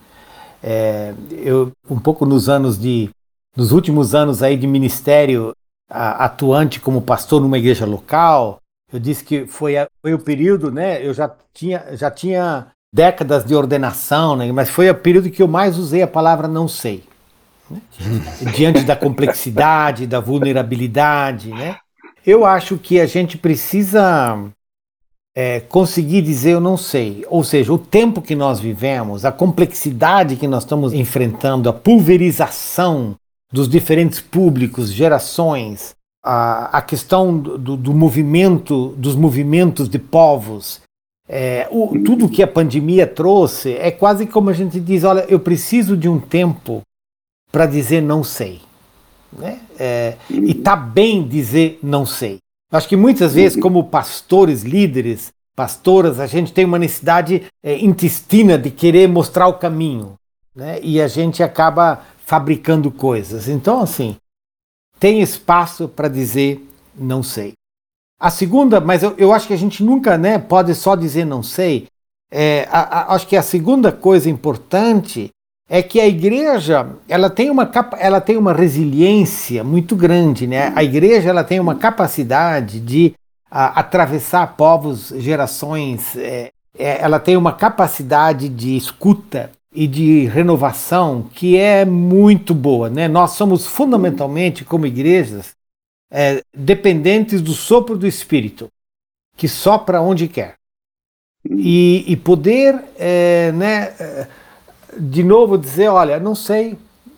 [0.62, 3.10] É, eu, um pouco nos anos de,
[3.56, 5.52] nos últimos anos aí de ministério
[5.88, 8.60] a, atuante como pastor numa igreja local,
[8.92, 11.04] eu disse que foi, a, foi o período, né?
[11.04, 14.50] Eu já tinha, já tinha décadas de ordenação, né?
[14.52, 17.04] Mas foi o período que eu mais usei a palavra não sei.
[17.70, 17.80] Né?
[18.56, 21.76] Diante da complexidade, da vulnerabilidade, né?
[22.26, 24.38] Eu acho que a gente precisa
[25.34, 27.24] é, conseguir dizer eu não sei.
[27.28, 33.16] Ou seja, o tempo que nós vivemos, a complexidade que nós estamos enfrentando, a pulverização
[33.52, 40.80] dos diferentes públicos, gerações, a, a questão do, do movimento, dos movimentos de povos,
[41.28, 45.38] é, o, tudo que a pandemia trouxe é quase como a gente diz: olha, eu
[45.38, 46.82] preciso de um tempo
[47.52, 48.60] para dizer não sei.
[49.32, 49.60] Né?
[49.78, 52.38] É, e tá bem dizer não sei.
[52.72, 58.56] Acho que muitas vezes, como pastores, líderes, pastoras, a gente tem uma necessidade é, intestina
[58.56, 60.14] de querer mostrar o caminho.
[60.54, 60.78] Né?
[60.82, 63.48] E a gente acaba fabricando coisas.
[63.48, 64.16] Então, assim,
[65.00, 66.64] tem espaço para dizer
[66.96, 67.54] não sei.
[68.20, 71.42] A segunda, mas eu, eu, acho que a gente nunca né, pode só dizer não
[71.42, 71.88] sei.
[72.30, 75.30] É, a, a, acho que a segunda coisa importante
[75.68, 80.46] é que a igreja ela tem uma, ela tem uma resiliência muito grande.
[80.46, 80.72] Né?
[80.76, 83.12] A igreja ela tem uma capacidade de
[83.50, 91.22] a, atravessar povos, gerações, é, é, ela tem uma capacidade de escuta e de renovação
[91.34, 92.90] que é muito boa.
[92.90, 93.08] Né?
[93.08, 95.54] Nós somos fundamentalmente, como igrejas,
[96.10, 98.68] é, dependentes do sopro do Espírito,
[99.36, 100.56] que sopra onde quer.
[101.48, 104.26] E, e poder é, né, é,
[104.98, 106.76] de novo dizer, olha, não sei,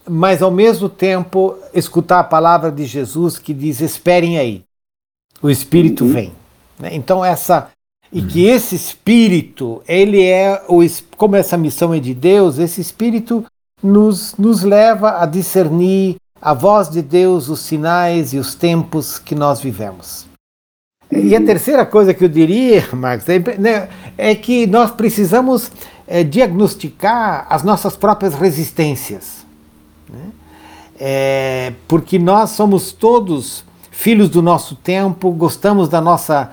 [0.09, 4.65] mas ao mesmo tempo escutar a palavra de Jesus que diz: esperem aí,
[5.41, 6.12] o Espírito uhum.
[6.12, 6.33] vem.
[6.79, 6.95] Né?
[6.95, 7.71] Então essa
[8.12, 8.27] e uhum.
[8.29, 10.81] que esse Espírito ele é o
[11.16, 13.44] como essa missão é de Deus, esse Espírito
[13.83, 19.35] nos nos leva a discernir a voz de Deus, os sinais e os tempos que
[19.35, 20.27] nós vivemos.
[21.11, 25.70] E a terceira coisa que eu diria, Marcos, é, né, é que nós precisamos
[26.07, 29.46] é, diagnosticar as nossas próprias resistências.
[30.09, 30.31] Né?
[30.98, 36.51] É, porque nós somos todos filhos do nosso tempo, gostamos da nossa,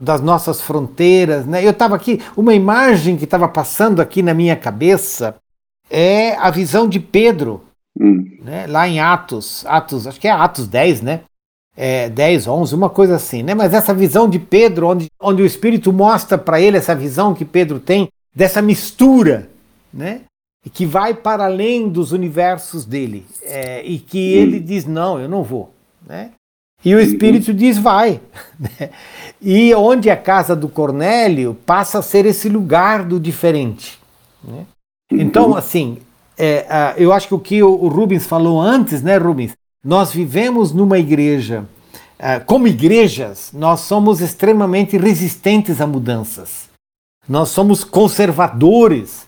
[0.00, 1.44] das nossas fronteiras.
[1.46, 1.64] Né?
[1.64, 5.36] Eu estava aqui, uma imagem que estava passando aqui na minha cabeça
[5.90, 7.64] é a visão de Pedro,
[7.98, 8.38] hum.
[8.42, 8.66] né?
[8.66, 11.20] lá em Atos, Atos, acho que é Atos 10, né?
[11.76, 13.54] É, 10, 11, uma coisa assim, né?
[13.54, 17.44] Mas essa visão de Pedro, onde, onde o Espírito mostra para ele essa visão que
[17.44, 19.48] Pedro tem dessa mistura,
[19.92, 20.22] né?
[20.68, 25.42] que vai para além dos universos dele é, e que ele diz não, eu não
[25.42, 25.72] vou,
[26.06, 26.32] né?
[26.84, 28.20] E o Espírito diz vai,
[28.58, 28.90] né?
[29.40, 33.98] e onde é a casa do Cornélio passa a ser esse lugar do diferente.
[34.42, 34.66] Né?
[35.12, 35.98] Então, assim,
[36.38, 39.52] é, eu acho que o que o Rubens falou antes, né, Rubens?
[39.84, 41.64] Nós vivemos numa igreja,
[42.46, 46.68] como igrejas, nós somos extremamente resistentes a mudanças.
[47.28, 49.26] Nós somos conservadores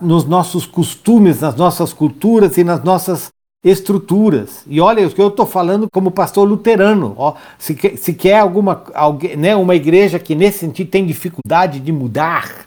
[0.00, 3.28] nos nossos costumes, nas nossas culturas e nas nossas
[3.68, 4.62] estruturas.
[4.66, 7.14] E olha, o que eu estou falando como pastor luterano.
[7.16, 11.80] Ó, se, quer, se quer alguma, alguém, né, uma igreja que nesse sentido tem dificuldade
[11.80, 12.66] de mudar,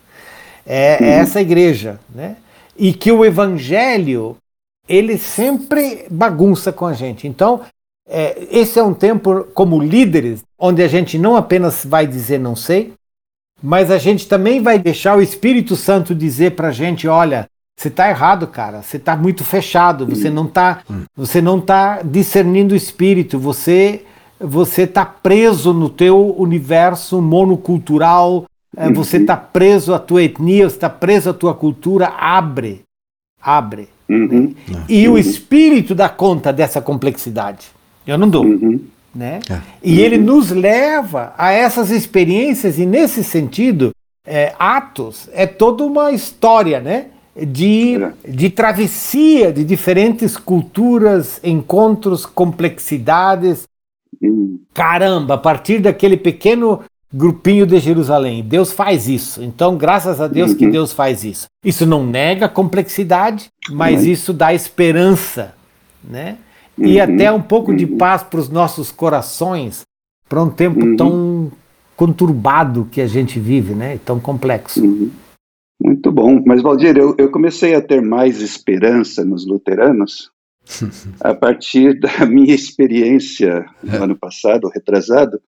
[0.66, 2.00] é, é essa igreja.
[2.14, 2.38] Né?
[2.78, 4.38] E que o evangelho,
[4.88, 7.28] ele sempre bagunça com a gente.
[7.28, 7.62] Então,
[8.08, 12.56] é, esse é um tempo como líderes, onde a gente não apenas vai dizer não
[12.56, 12.94] sei,
[13.62, 17.48] mas a gente também vai deixar o Espírito Santo dizer para a gente, olha,
[17.82, 18.84] você está errado, cara.
[18.84, 20.06] Você está muito fechado.
[20.06, 20.84] Você não está,
[21.16, 23.40] você não tá discernindo o Espírito.
[23.40, 24.04] Você,
[24.40, 28.46] você está preso no teu universo monocultural.
[28.78, 30.70] É, você está preso à tua etnia.
[30.70, 32.10] Você está preso à tua cultura.
[32.10, 32.84] Abre,
[33.42, 33.90] abre.
[34.08, 34.54] Uhum.
[34.88, 37.66] E o Espírito dá conta dessa complexidade.
[38.06, 38.46] Eu não dou.
[38.46, 38.80] Uhum.
[39.14, 39.40] Né?
[39.50, 39.60] É.
[39.84, 43.90] E ele nos leva a essas experiências, e nesse sentido,
[44.24, 47.08] é, Atos é toda uma história, né?
[47.36, 53.64] De, de travessia de diferentes culturas, encontros, complexidades.
[54.22, 54.60] Hum.
[54.74, 56.82] Caramba, a partir daquele pequeno
[57.14, 58.44] grupinho de Jerusalém.
[58.44, 59.44] Deus faz isso.
[59.44, 60.58] Então, graças a Deus uhum.
[60.58, 61.48] que Deus faz isso.
[61.64, 64.12] Isso não nega a complexidade, mas uhum.
[64.12, 65.54] isso dá esperança,
[66.04, 66.38] né?
[66.78, 66.86] Uhum.
[66.86, 67.98] E até um pouco de uhum.
[67.98, 69.82] paz para os nossos corações,
[70.30, 70.96] para um tempo uhum.
[70.96, 71.52] tão
[71.98, 74.00] conturbado que a gente vive, né?
[74.06, 74.82] Tão complexo.
[75.84, 76.44] Muito bom.
[76.46, 80.32] Mas, Valdir, eu, eu comecei a ter mais esperança nos luteranos
[81.20, 83.98] a partir da minha experiência no é.
[83.98, 85.42] ano passado, retrasado,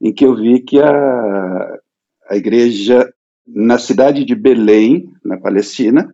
[0.00, 1.78] em que eu vi que a,
[2.30, 3.12] a igreja,
[3.46, 6.10] na cidade de Belém, na Palestina,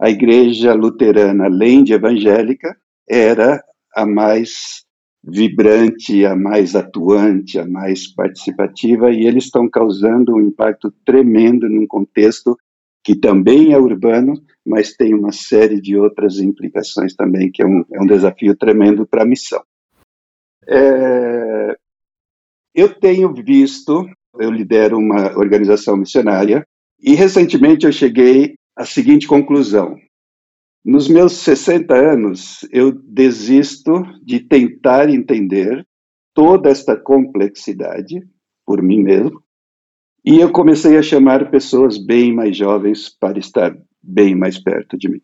[0.00, 2.76] a igreja luterana, além de evangélica,
[3.08, 3.62] era
[3.94, 4.82] a mais
[5.22, 11.86] vibrante, a mais atuante, a mais participativa, e eles estão causando um impacto tremendo num
[11.86, 12.58] contexto
[13.04, 14.34] que também é urbano,
[14.64, 19.06] mas tem uma série de outras implicações também, que é um, é um desafio tremendo
[19.06, 19.62] para a missão.
[20.68, 21.76] É,
[22.74, 26.66] eu tenho visto, eu lidero uma organização missionária,
[27.00, 29.98] e recentemente eu cheguei à seguinte conclusão.
[30.84, 35.86] Nos meus 60 anos, eu desisto de tentar entender
[36.34, 38.22] toda esta complexidade
[38.64, 39.42] por mim mesmo,
[40.24, 45.08] e eu comecei a chamar pessoas bem mais jovens para estar bem mais perto de
[45.08, 45.20] mim.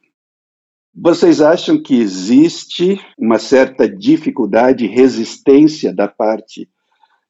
[0.95, 6.69] Vocês acham que existe uma certa dificuldade resistência da parte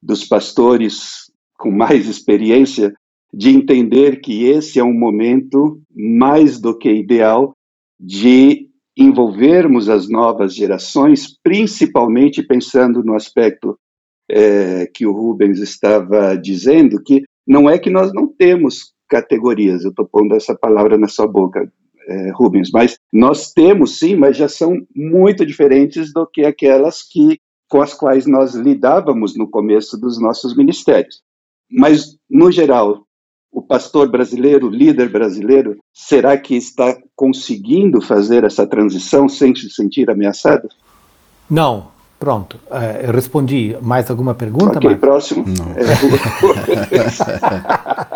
[0.01, 2.93] dos pastores com mais experiência
[3.31, 7.53] de entender que esse é um momento mais do que ideal
[7.99, 13.77] de envolvermos as novas gerações, principalmente pensando no aspecto
[14.29, 19.89] é, que o Rubens estava dizendo, que não é que nós não temos categorias, eu
[19.89, 21.67] estou pondo essa palavra na sua boca,
[22.07, 27.39] é, Rubens, mas nós temos sim, mas já são muito diferentes do que aquelas que
[27.67, 31.21] com as quais nós lidávamos no começo dos nossos ministérios.
[31.71, 33.03] Mas, no geral,
[33.51, 39.69] o pastor brasileiro, o líder brasileiro, será que está conseguindo fazer essa transição sem se
[39.69, 40.67] sentir ameaçado?
[41.49, 41.91] Não.
[42.19, 42.59] Pronto,
[43.01, 43.77] eu respondi.
[43.81, 44.77] Mais alguma pergunta?
[44.77, 45.07] Ok, Marcos?
[45.07, 45.45] próximo.
[45.47, 45.79] Não, é,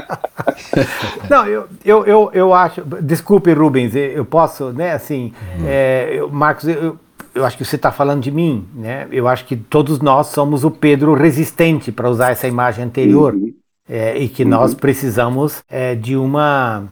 [1.30, 2.82] Não eu, eu, eu, eu acho.
[3.02, 4.94] Desculpe, Rubens, eu posso, né?
[4.94, 5.66] Assim, uhum.
[5.68, 6.98] é, eu, Marcos, eu,
[7.34, 9.08] eu acho que você está falando de mim, né?
[9.12, 13.54] Eu acho que todos nós somos o Pedro resistente, para usar essa imagem anterior, uhum.
[13.88, 14.50] é, e que uhum.
[14.50, 16.86] nós precisamos é, de uma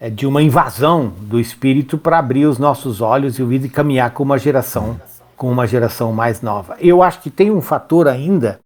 [0.00, 4.12] é, de uma invasão do Espírito para abrir os nossos olhos e ouvir e caminhar
[4.12, 5.00] com uma geração
[5.38, 6.76] com uma geração mais nova.
[6.80, 8.58] Eu acho que tem um fator ainda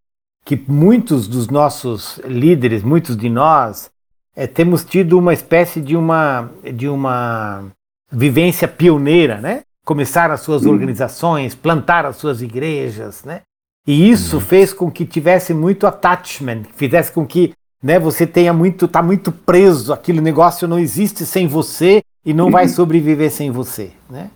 [0.44, 3.90] que muitos dos nossos líderes, muitos de nós,
[4.34, 7.66] é, temos tido uma espécie de uma de uma
[8.10, 9.62] vivência pioneira, né?
[9.84, 13.42] começar as suas organizações, plantar as suas igrejas, né?
[13.86, 14.42] E isso uhum.
[14.42, 19.32] fez com que tivesse muito attachment, fizesse com que né, você tenha muito, tá muito
[19.32, 22.72] preso, aquele negócio não existe sem você e não vai uhum.
[22.72, 24.30] sobreviver sem você, né?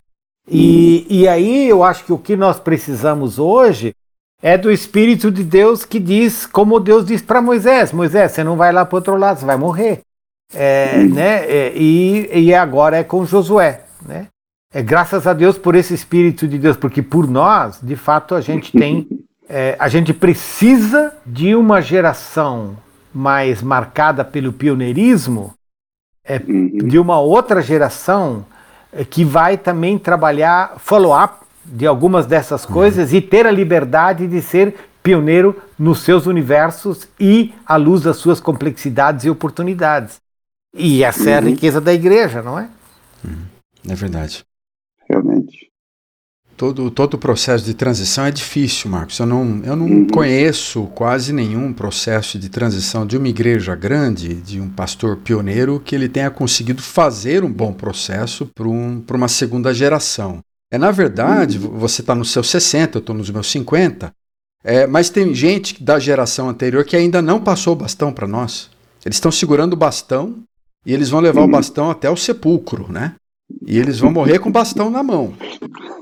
[0.48, 3.94] E, e aí eu acho que o que nós precisamos hoje
[4.42, 8.56] é do Espírito de Deus que diz, como Deus diz para Moisés: Moisés, você não
[8.56, 10.00] vai lá para outro lado, você vai morrer.
[10.54, 11.44] É, né?
[11.44, 13.82] É, e, e agora é com Josué.
[14.06, 14.28] Né?
[14.72, 18.40] É, graças a Deus por esse Espírito de Deus, porque por nós, de fato, a
[18.40, 19.08] gente tem,
[19.48, 22.76] é, a gente precisa de uma geração
[23.12, 25.54] mais marcada pelo pioneirismo,
[26.24, 28.44] é, de uma outra geração
[29.04, 34.74] que vai também trabalhar follow-up de algumas dessas coisas e ter a liberdade de ser
[35.02, 40.16] pioneiro nos seus universos e à luz das suas complexidades e oportunidades.
[40.74, 41.48] E essa é a uhum.
[41.48, 42.68] riqueza da igreja, não é?
[43.88, 44.44] É verdade
[45.08, 45.45] realmente.
[46.56, 49.18] Todo, todo o processo de transição é difícil, Marcos.
[49.18, 50.06] Eu não, eu não uhum.
[50.06, 55.94] conheço quase nenhum processo de transição de uma igreja grande, de um pastor pioneiro, que
[55.94, 60.40] ele tenha conseguido fazer um bom processo para um, uma segunda geração.
[60.70, 61.78] É, na verdade, uhum.
[61.78, 64.10] você está nos seus 60, eu estou nos meus 50,
[64.64, 68.70] é, mas tem gente da geração anterior que ainda não passou o bastão para nós.
[69.04, 70.38] Eles estão segurando o bastão
[70.86, 71.48] e eles vão levar uhum.
[71.48, 73.14] o bastão até o sepulcro, né?
[73.66, 75.34] E eles vão morrer com o bastão na mão.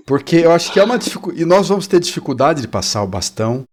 [0.06, 1.42] Porque eu acho que é uma dificuldade.
[1.42, 3.64] E nós vamos ter dificuldade de passar o bastão.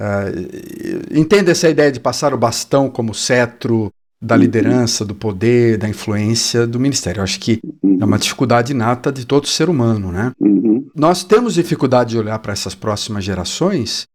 [0.00, 4.40] Uh, entenda essa ideia de passar o bastão como cetro da uhum.
[4.40, 7.20] liderança, do poder, da influência do ministério.
[7.20, 7.60] Eu acho que
[8.00, 10.32] é uma dificuldade inata de todo ser humano, né?
[10.40, 10.86] Uhum.
[10.94, 14.06] Nós temos dificuldade de olhar para essas próximas gerações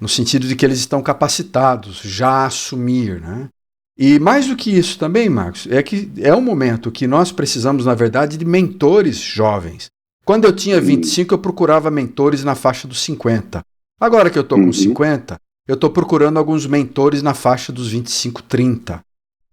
[0.00, 3.48] no sentido de que eles estão capacitados já a assumir, né?
[4.02, 7.84] E mais do que isso também, Marcos, é que é um momento que nós precisamos,
[7.84, 9.90] na verdade, de mentores jovens.
[10.24, 13.60] Quando eu tinha 25, eu procurava mentores na faixa dos 50.
[14.00, 15.38] Agora que eu estou com 50, uhum.
[15.68, 19.00] eu estou procurando alguns mentores na faixa dos 25, 30.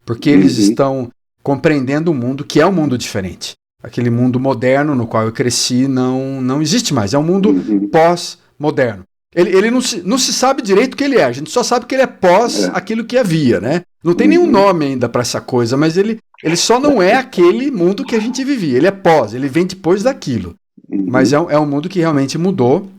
[0.05, 0.63] Porque eles uhum.
[0.63, 1.11] estão
[1.43, 3.53] compreendendo um mundo que é um mundo diferente.
[3.83, 7.13] Aquele mundo moderno no qual eu cresci não, não existe mais.
[7.13, 7.89] É um mundo uhum.
[7.89, 9.03] pós-moderno.
[9.37, 11.61] Ele, ele não, se, não se sabe direito o que ele é, a gente só
[11.61, 12.71] sabe que ele é pós é.
[12.73, 13.83] aquilo que havia, né?
[14.03, 14.51] Não tem nenhum uhum.
[14.51, 18.19] nome ainda para essa coisa, mas ele, ele só não é aquele mundo que a
[18.19, 18.75] gente vivia.
[18.75, 20.55] Ele é pós, ele vem depois daquilo.
[20.89, 21.05] Uhum.
[21.07, 22.89] Mas é um, é um mundo que realmente mudou.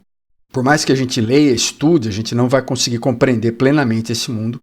[0.53, 4.31] Por mais que a gente leia, estude, a gente não vai conseguir compreender plenamente esse
[4.31, 4.61] mundo.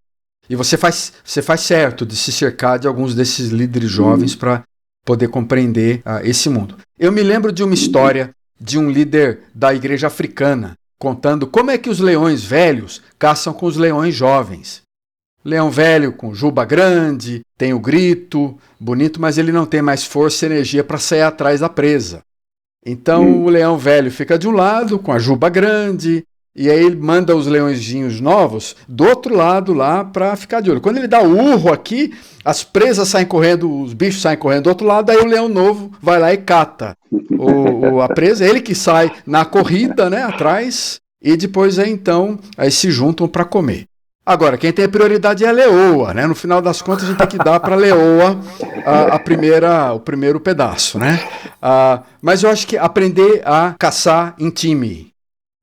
[0.49, 4.39] E você faz, você faz certo de se cercar de alguns desses líderes jovens uhum.
[4.39, 4.63] para
[5.03, 6.77] poder compreender uh, esse mundo.
[6.97, 11.77] Eu me lembro de uma história de um líder da igreja africana contando como é
[11.77, 14.81] que os leões velhos caçam com os leões jovens.
[15.43, 20.45] Leão velho com juba grande, tem o grito, bonito, mas ele não tem mais força
[20.45, 22.23] e energia para sair atrás da presa.
[22.85, 23.43] Então hum.
[23.43, 26.25] o leão velho fica de um lado com a juba grande,
[26.55, 30.79] e aí ele manda os leõezinhos novos do outro lado lá para ficar de olho.
[30.79, 32.13] Quando ele dá o urro aqui,
[32.45, 35.91] as presas saem correndo, os bichos saem correndo do outro lado, aí o leão novo
[36.01, 38.45] vai lá e cata o, o a presa.
[38.45, 43.43] Ele que sai na corrida, né, atrás, e depois aí então aí se juntam para
[43.43, 43.85] comer.
[44.25, 46.25] Agora, quem tem prioridade é a leoa, né?
[46.25, 48.39] No final das contas, a gente tem que dar para a leoa
[49.11, 51.19] a, primeira, o primeiro pedaço, né?
[51.61, 55.13] Uh, mas eu acho que aprender a caçar em time,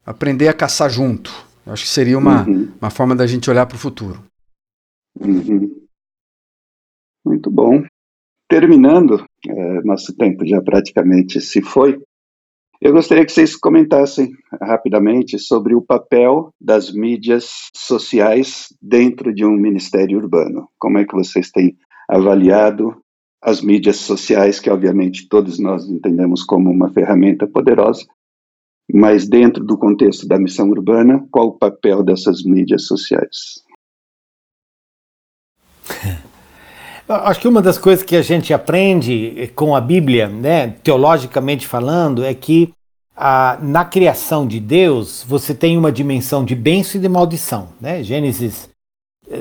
[0.04, 1.30] aprender a caçar junto.
[1.64, 2.72] Eu acho que seria uma, uhum.
[2.80, 4.22] uma forma da gente olhar para o futuro.
[5.18, 5.82] Uhum.
[7.24, 7.84] Muito bom.
[8.48, 12.00] Terminando, é, nosso tempo já praticamente se foi.
[12.80, 19.52] Eu gostaria que vocês comentassem rapidamente sobre o papel das mídias sociais dentro de um
[19.52, 20.68] ministério urbano.
[20.78, 21.76] Como é que vocês têm
[22.08, 23.00] avaliado
[23.40, 28.04] as mídias sociais, que obviamente todos nós entendemos como uma ferramenta poderosa,
[28.90, 33.62] mas dentro do contexto da missão urbana, qual o papel dessas mídias sociais?
[37.08, 42.24] Acho que uma das coisas que a gente aprende com a Bíblia, né, teologicamente falando,
[42.24, 42.72] é que
[43.60, 47.68] na criação de Deus você tem uma dimensão de bênção e de maldição.
[47.80, 48.02] Né?
[48.02, 48.68] Gênesis,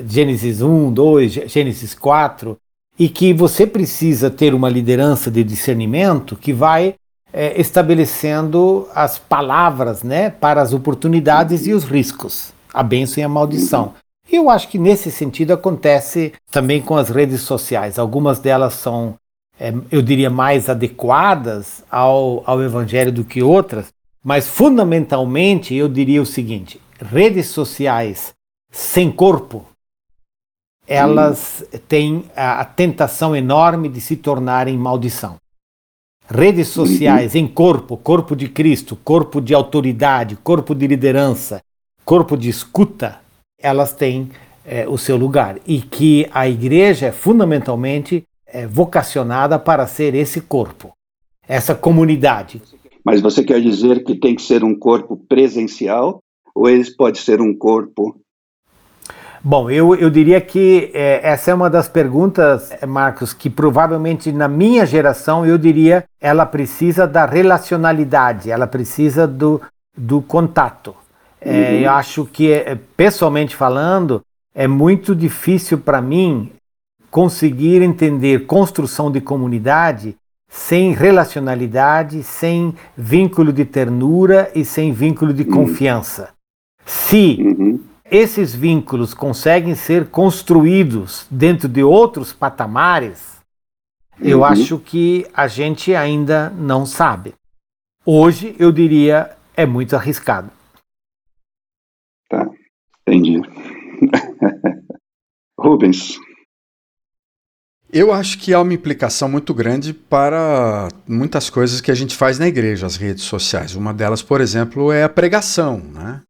[0.06, 2.56] Gênesis 1, 2, Gênesis 4,
[2.98, 6.94] e que você precisa ter uma liderança de discernimento que vai
[7.32, 13.28] é, estabelecendo as palavras né, para as oportunidades e os riscos, a bênção e a
[13.28, 13.94] maldição.
[14.30, 17.98] E eu acho que nesse sentido acontece também com as redes sociais.
[17.98, 19.14] Algumas delas são,
[19.58, 26.22] é, eu diria, mais adequadas ao, ao Evangelho do que outras, mas fundamentalmente eu diria
[26.22, 28.34] o seguinte: redes sociais
[28.70, 29.66] sem corpo,
[30.86, 31.78] elas hum.
[31.88, 35.41] têm a, a tentação enorme de se tornarem maldição
[36.28, 41.62] redes sociais em corpo, corpo de Cristo, corpo de autoridade, corpo de liderança,
[42.04, 43.20] corpo de escuta,
[43.60, 44.30] elas têm
[44.64, 45.58] é, o seu lugar.
[45.66, 50.92] E que a igreja é fundamentalmente é, vocacionada para ser esse corpo,
[51.46, 52.60] essa comunidade.
[53.04, 56.20] Mas você quer dizer que tem que ser um corpo presencial
[56.54, 58.16] ou ele pode ser um corpo
[59.44, 64.30] Bom, eu, eu diria que é, essa é uma das perguntas, é, Marcos, que provavelmente
[64.30, 69.60] na minha geração eu diria ela precisa da relacionalidade, ela precisa do,
[69.98, 70.94] do contato.
[71.40, 71.78] É, uhum.
[71.80, 74.22] eu acho que, é, pessoalmente falando,
[74.54, 76.52] é muito difícil para mim
[77.10, 80.14] conseguir entender construção de comunidade
[80.48, 85.50] sem relacionalidade, sem vínculo de ternura e sem vínculo de uhum.
[85.50, 86.28] confiança.
[86.86, 93.38] Se uhum esses vínculos conseguem ser construídos dentro de outros patamares,
[94.20, 94.28] uhum.
[94.28, 97.32] eu acho que a gente ainda não sabe.
[98.04, 100.50] Hoje, eu diria, é muito arriscado.
[102.28, 102.46] Tá,
[103.08, 103.40] entendi.
[105.58, 106.18] Rubens.
[107.90, 112.38] Eu acho que há uma implicação muito grande para muitas coisas que a gente faz
[112.38, 113.74] na igreja, as redes sociais.
[113.74, 115.78] Uma delas, por exemplo, é a pregação.
[115.78, 116.22] Né?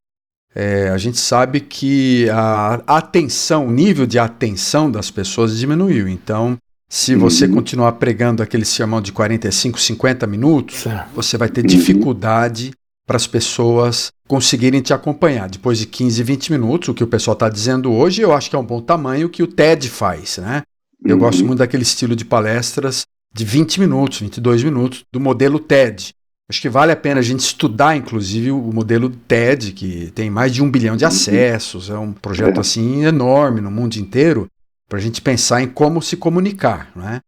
[0.54, 6.08] É, a gente sabe que a atenção, o nível de atenção das pessoas diminuiu.
[6.08, 7.54] Então, se você uhum.
[7.54, 10.84] continuar pregando aquele sermão de 45, 50 minutos,
[11.14, 12.72] você vai ter dificuldade
[13.06, 15.48] para as pessoas conseguirem te acompanhar.
[15.48, 18.56] Depois de 15, 20 minutos, o que o pessoal está dizendo hoje, eu acho que
[18.56, 20.62] é um bom tamanho que o TED faz, né?
[21.04, 21.22] Eu uhum.
[21.22, 26.14] gosto muito daquele estilo de palestras de 20 minutos, 22 minutos, do modelo TED.
[26.52, 30.52] Acho que vale a pena a gente estudar, inclusive, o modelo TED, que tem mais
[30.52, 31.08] de um bilhão de uhum.
[31.08, 34.46] acessos, é um projeto assim enorme no mundo inteiro,
[34.86, 36.92] para a gente pensar em como se comunicar.
[36.94, 37.20] Né?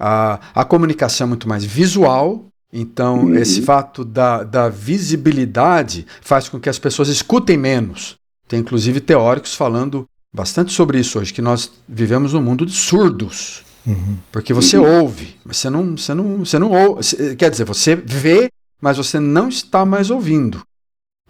[0.00, 3.34] A, a comunicação é muito mais visual, então uhum.
[3.34, 8.16] esse fato da, da visibilidade faz com que as pessoas escutem menos.
[8.48, 13.64] Tem inclusive teóricos falando bastante sobre isso hoje, que nós vivemos num mundo de surdos.
[13.86, 14.16] Uhum.
[14.32, 15.02] Porque você uhum.
[15.02, 17.36] ouve, mas você não, você não, você não ouve.
[17.36, 18.48] Quer dizer, você vê,
[18.82, 20.60] mas você não está mais ouvindo.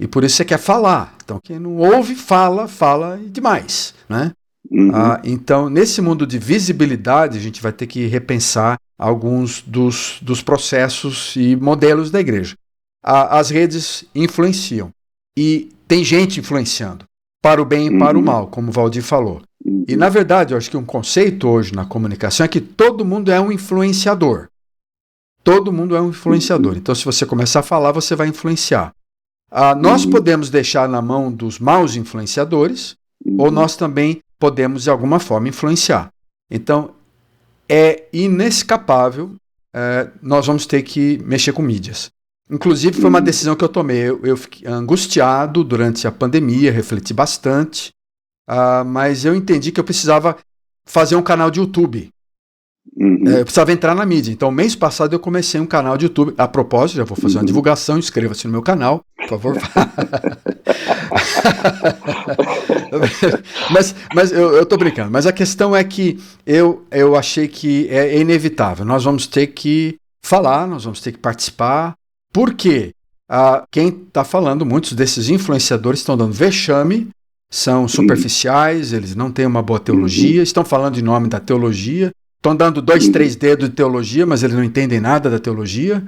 [0.01, 1.15] E por isso você quer falar.
[1.23, 3.95] Então, quem não ouve, fala, fala demais.
[4.09, 4.33] Né?
[4.71, 4.91] Uhum.
[4.95, 10.43] Ah, então, nesse mundo de visibilidade, a gente vai ter que repensar alguns dos, dos
[10.43, 12.57] processos e modelos da igreja.
[13.05, 14.91] Ah, as redes influenciam.
[15.37, 17.05] E tem gente influenciando,
[17.43, 18.23] para o bem e para uhum.
[18.23, 19.43] o mal, como o Valdir falou.
[19.65, 19.85] Uhum.
[19.87, 23.31] E, na verdade, eu acho que um conceito hoje na comunicação é que todo mundo
[23.31, 24.49] é um influenciador.
[25.45, 26.73] Todo mundo é um influenciador.
[26.73, 26.79] Uhum.
[26.79, 28.93] Então, se você começar a falar, você vai influenciar.
[29.51, 30.11] Ah, nós uhum.
[30.11, 32.97] podemos deixar na mão dos maus influenciadores,
[33.39, 36.09] ou nós também podemos de alguma forma influenciar.
[36.51, 36.95] Então,
[37.69, 39.37] é inescapável,
[39.75, 42.11] é, nós vamos ter que mexer com mídias.
[42.51, 43.25] Inclusive, foi uma uhum.
[43.25, 43.99] decisão que eu tomei.
[43.99, 47.91] Eu, eu fiquei angustiado durante a pandemia, refleti bastante,
[48.49, 50.37] uh, mas eu entendi que eu precisava
[50.85, 52.11] fazer um canal de YouTube.
[52.97, 53.23] Uhum.
[53.27, 54.31] É, eu precisava entrar na mídia.
[54.31, 56.35] Então, mês passado eu comecei um canal de YouTube.
[56.37, 57.47] A propósito, já vou fazer uma uhum.
[57.47, 59.57] divulgação, inscreva-se no meu canal, por favor.
[63.71, 65.11] mas mas eu, eu tô brincando.
[65.11, 68.85] Mas a questão é que eu, eu achei que é inevitável.
[68.85, 71.95] Nós vamos ter que falar, nós vamos ter que participar.
[72.33, 72.93] Por quê?
[73.29, 77.09] Ah, quem está falando, muitos desses influenciadores estão dando vexame,
[77.51, 80.43] são superficiais, eles não têm uma boa teologia, uhum.
[80.43, 82.13] estão falando em nome da teologia,
[82.43, 83.13] estão dando dois, uhum.
[83.13, 86.03] três dedos de teologia, mas eles não entendem nada da teologia.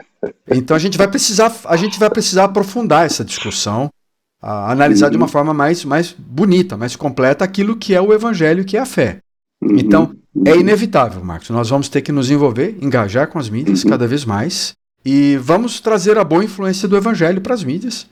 [0.50, 3.88] Então a gente vai precisar, a gente vai precisar aprofundar essa discussão,
[4.42, 5.32] a analisar de uma uhum.
[5.32, 9.20] forma mais, mais bonita, mais completa aquilo que é o evangelho, que é a fé.
[9.62, 9.78] Uhum.
[9.78, 10.12] Então
[10.44, 11.50] é inevitável, Marcos.
[11.50, 14.74] Nós vamos ter que nos envolver, engajar com as mídias cada vez mais
[15.06, 18.08] e vamos trazer a boa influência do evangelho para as mídias.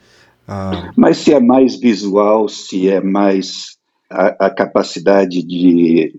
[0.47, 0.91] Ah.
[0.95, 3.75] Mas se é mais visual, se é mais
[4.09, 6.13] a, a capacidade de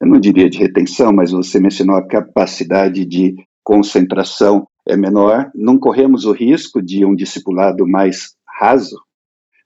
[0.00, 5.78] eu não diria de retenção, mas você mencionou a capacidade de concentração é menor, não
[5.78, 8.96] corremos o risco de um discipulado mais raso,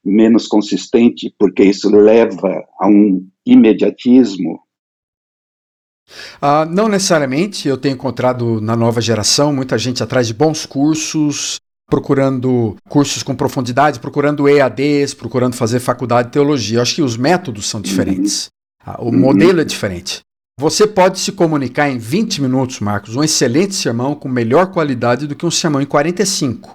[0.03, 4.59] menos consistente, porque isso leva a um imediatismo?
[6.39, 7.67] Ah, não necessariamente.
[7.67, 11.59] Eu tenho encontrado na nova geração muita gente atrás de bons cursos,
[11.89, 16.77] procurando cursos com profundidade, procurando EADs, procurando fazer faculdade de teologia.
[16.77, 18.49] Eu acho que os métodos são diferentes.
[18.85, 18.93] Uhum.
[18.99, 19.19] O uhum.
[19.19, 20.21] modelo é diferente.
[20.57, 25.35] Você pode se comunicar em 20 minutos, Marcos, um excelente sermão com melhor qualidade do
[25.35, 26.73] que um sermão em 45.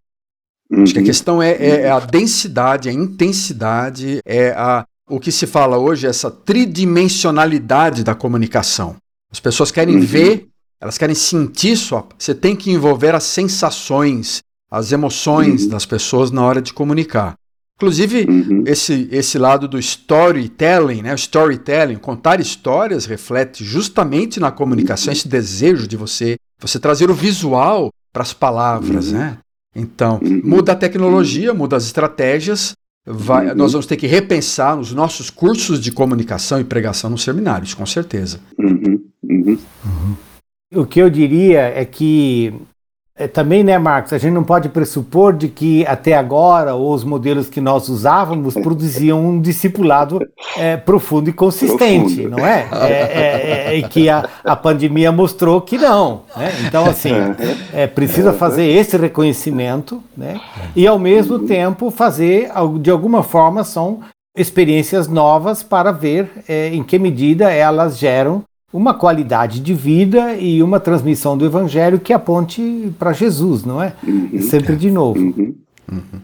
[0.71, 0.83] Uhum.
[0.83, 1.07] Acho que a uhum.
[1.07, 6.07] questão é, é, é, a densidade, a intensidade, é a, o que se fala hoje,
[6.07, 8.97] essa tridimensionalidade da comunicação.
[9.33, 10.03] As pessoas querem uhum.
[10.03, 12.07] ver, elas querem sentir só.
[12.19, 15.71] Você tem que envolver as sensações, as emoções uhum.
[15.71, 17.35] das pessoas na hora de comunicar.
[17.81, 18.63] Inclusive, uhum.
[18.67, 21.15] esse, esse lado do storytelling, né?
[21.15, 27.15] O storytelling, contar histórias reflete justamente na comunicação esse desejo de você, você trazer o
[27.15, 29.19] visual para as palavras, uhum.
[29.19, 29.39] né?
[29.75, 30.43] Então, uhum.
[30.45, 32.75] muda a tecnologia, muda as estratégias,
[33.07, 33.55] vai, uhum.
[33.55, 37.87] nós vamos ter que repensar os nossos cursos de comunicação e pregação nos seminários, com
[37.87, 38.41] certeza.
[38.59, 39.01] Uhum.
[39.25, 40.17] Uhum.
[40.75, 42.53] O que eu diria é que
[43.21, 47.51] é, também, né, Marcos, a gente não pode pressupor de que até agora os modelos
[47.51, 52.31] que nós usávamos produziam um discipulado é, profundo e consistente, profundo.
[52.31, 52.67] não é?
[52.73, 52.87] é?
[52.87, 56.23] é, é e que a, a pandemia mostrou que não.
[56.35, 56.51] Né?
[56.67, 57.13] Então, assim,
[57.75, 60.41] é, precisa fazer esse reconhecimento né?
[60.75, 62.51] e, ao mesmo tempo, fazer,
[62.81, 64.01] de alguma forma, são
[64.35, 66.31] experiências novas para ver
[66.73, 72.13] em que medida elas geram uma qualidade de vida e uma transmissão do evangelho que
[72.13, 73.95] aponte para Jesus, não é?
[74.03, 74.41] Uhum.
[74.43, 75.19] Sempre de novo.
[75.19, 75.57] Uhum.
[75.91, 76.21] Uhum.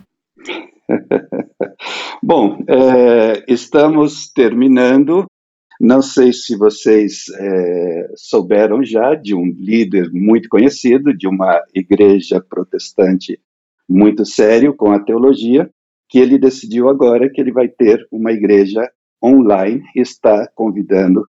[2.23, 5.27] Bom, é, estamos terminando.
[5.81, 12.41] Não sei se vocês é, souberam já de um líder muito conhecido, de uma igreja
[12.41, 13.39] protestante
[13.89, 15.69] muito sério com a teologia,
[16.09, 18.89] que ele decidiu agora que ele vai ter uma igreja
[19.23, 21.27] online e está convidando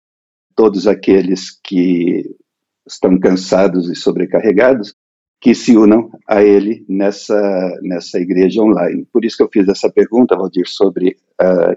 [0.57, 2.35] todos aqueles que
[2.87, 4.95] estão cansados e sobrecarregados
[5.41, 9.07] que se unam a ele nessa nessa igreja online.
[9.13, 11.77] Por isso que eu fiz essa pergunta, Valdir, sobre uh,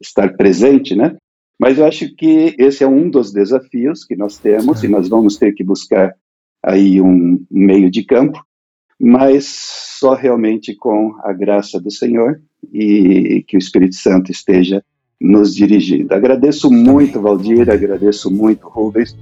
[0.00, 1.16] estar presente, né?
[1.58, 5.36] Mas eu acho que esse é um dos desafios que nós temos e nós vamos
[5.36, 6.14] ter que buscar
[6.62, 8.40] aí um meio de campo,
[8.98, 9.46] mas
[9.98, 12.40] só realmente com a graça do Senhor
[12.72, 14.84] e que o Espírito Santo esteja
[15.20, 16.14] nos dirigindo.
[16.14, 19.16] Agradeço muito, Valdir, agradeço muito, Rubens.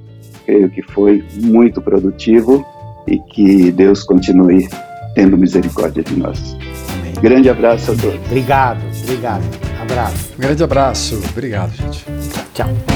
[0.44, 2.64] Creio que foi muito produtivo
[3.06, 4.68] e que Deus continue
[5.14, 6.56] tendo misericórdia de nós.
[6.94, 7.12] Amém.
[7.20, 8.20] Grande abraço a todos.
[8.26, 9.42] Obrigado, obrigado.
[9.80, 10.34] Abraço.
[10.38, 11.20] grande abraço.
[11.30, 12.04] Obrigado, gente.
[12.52, 12.95] Tchau.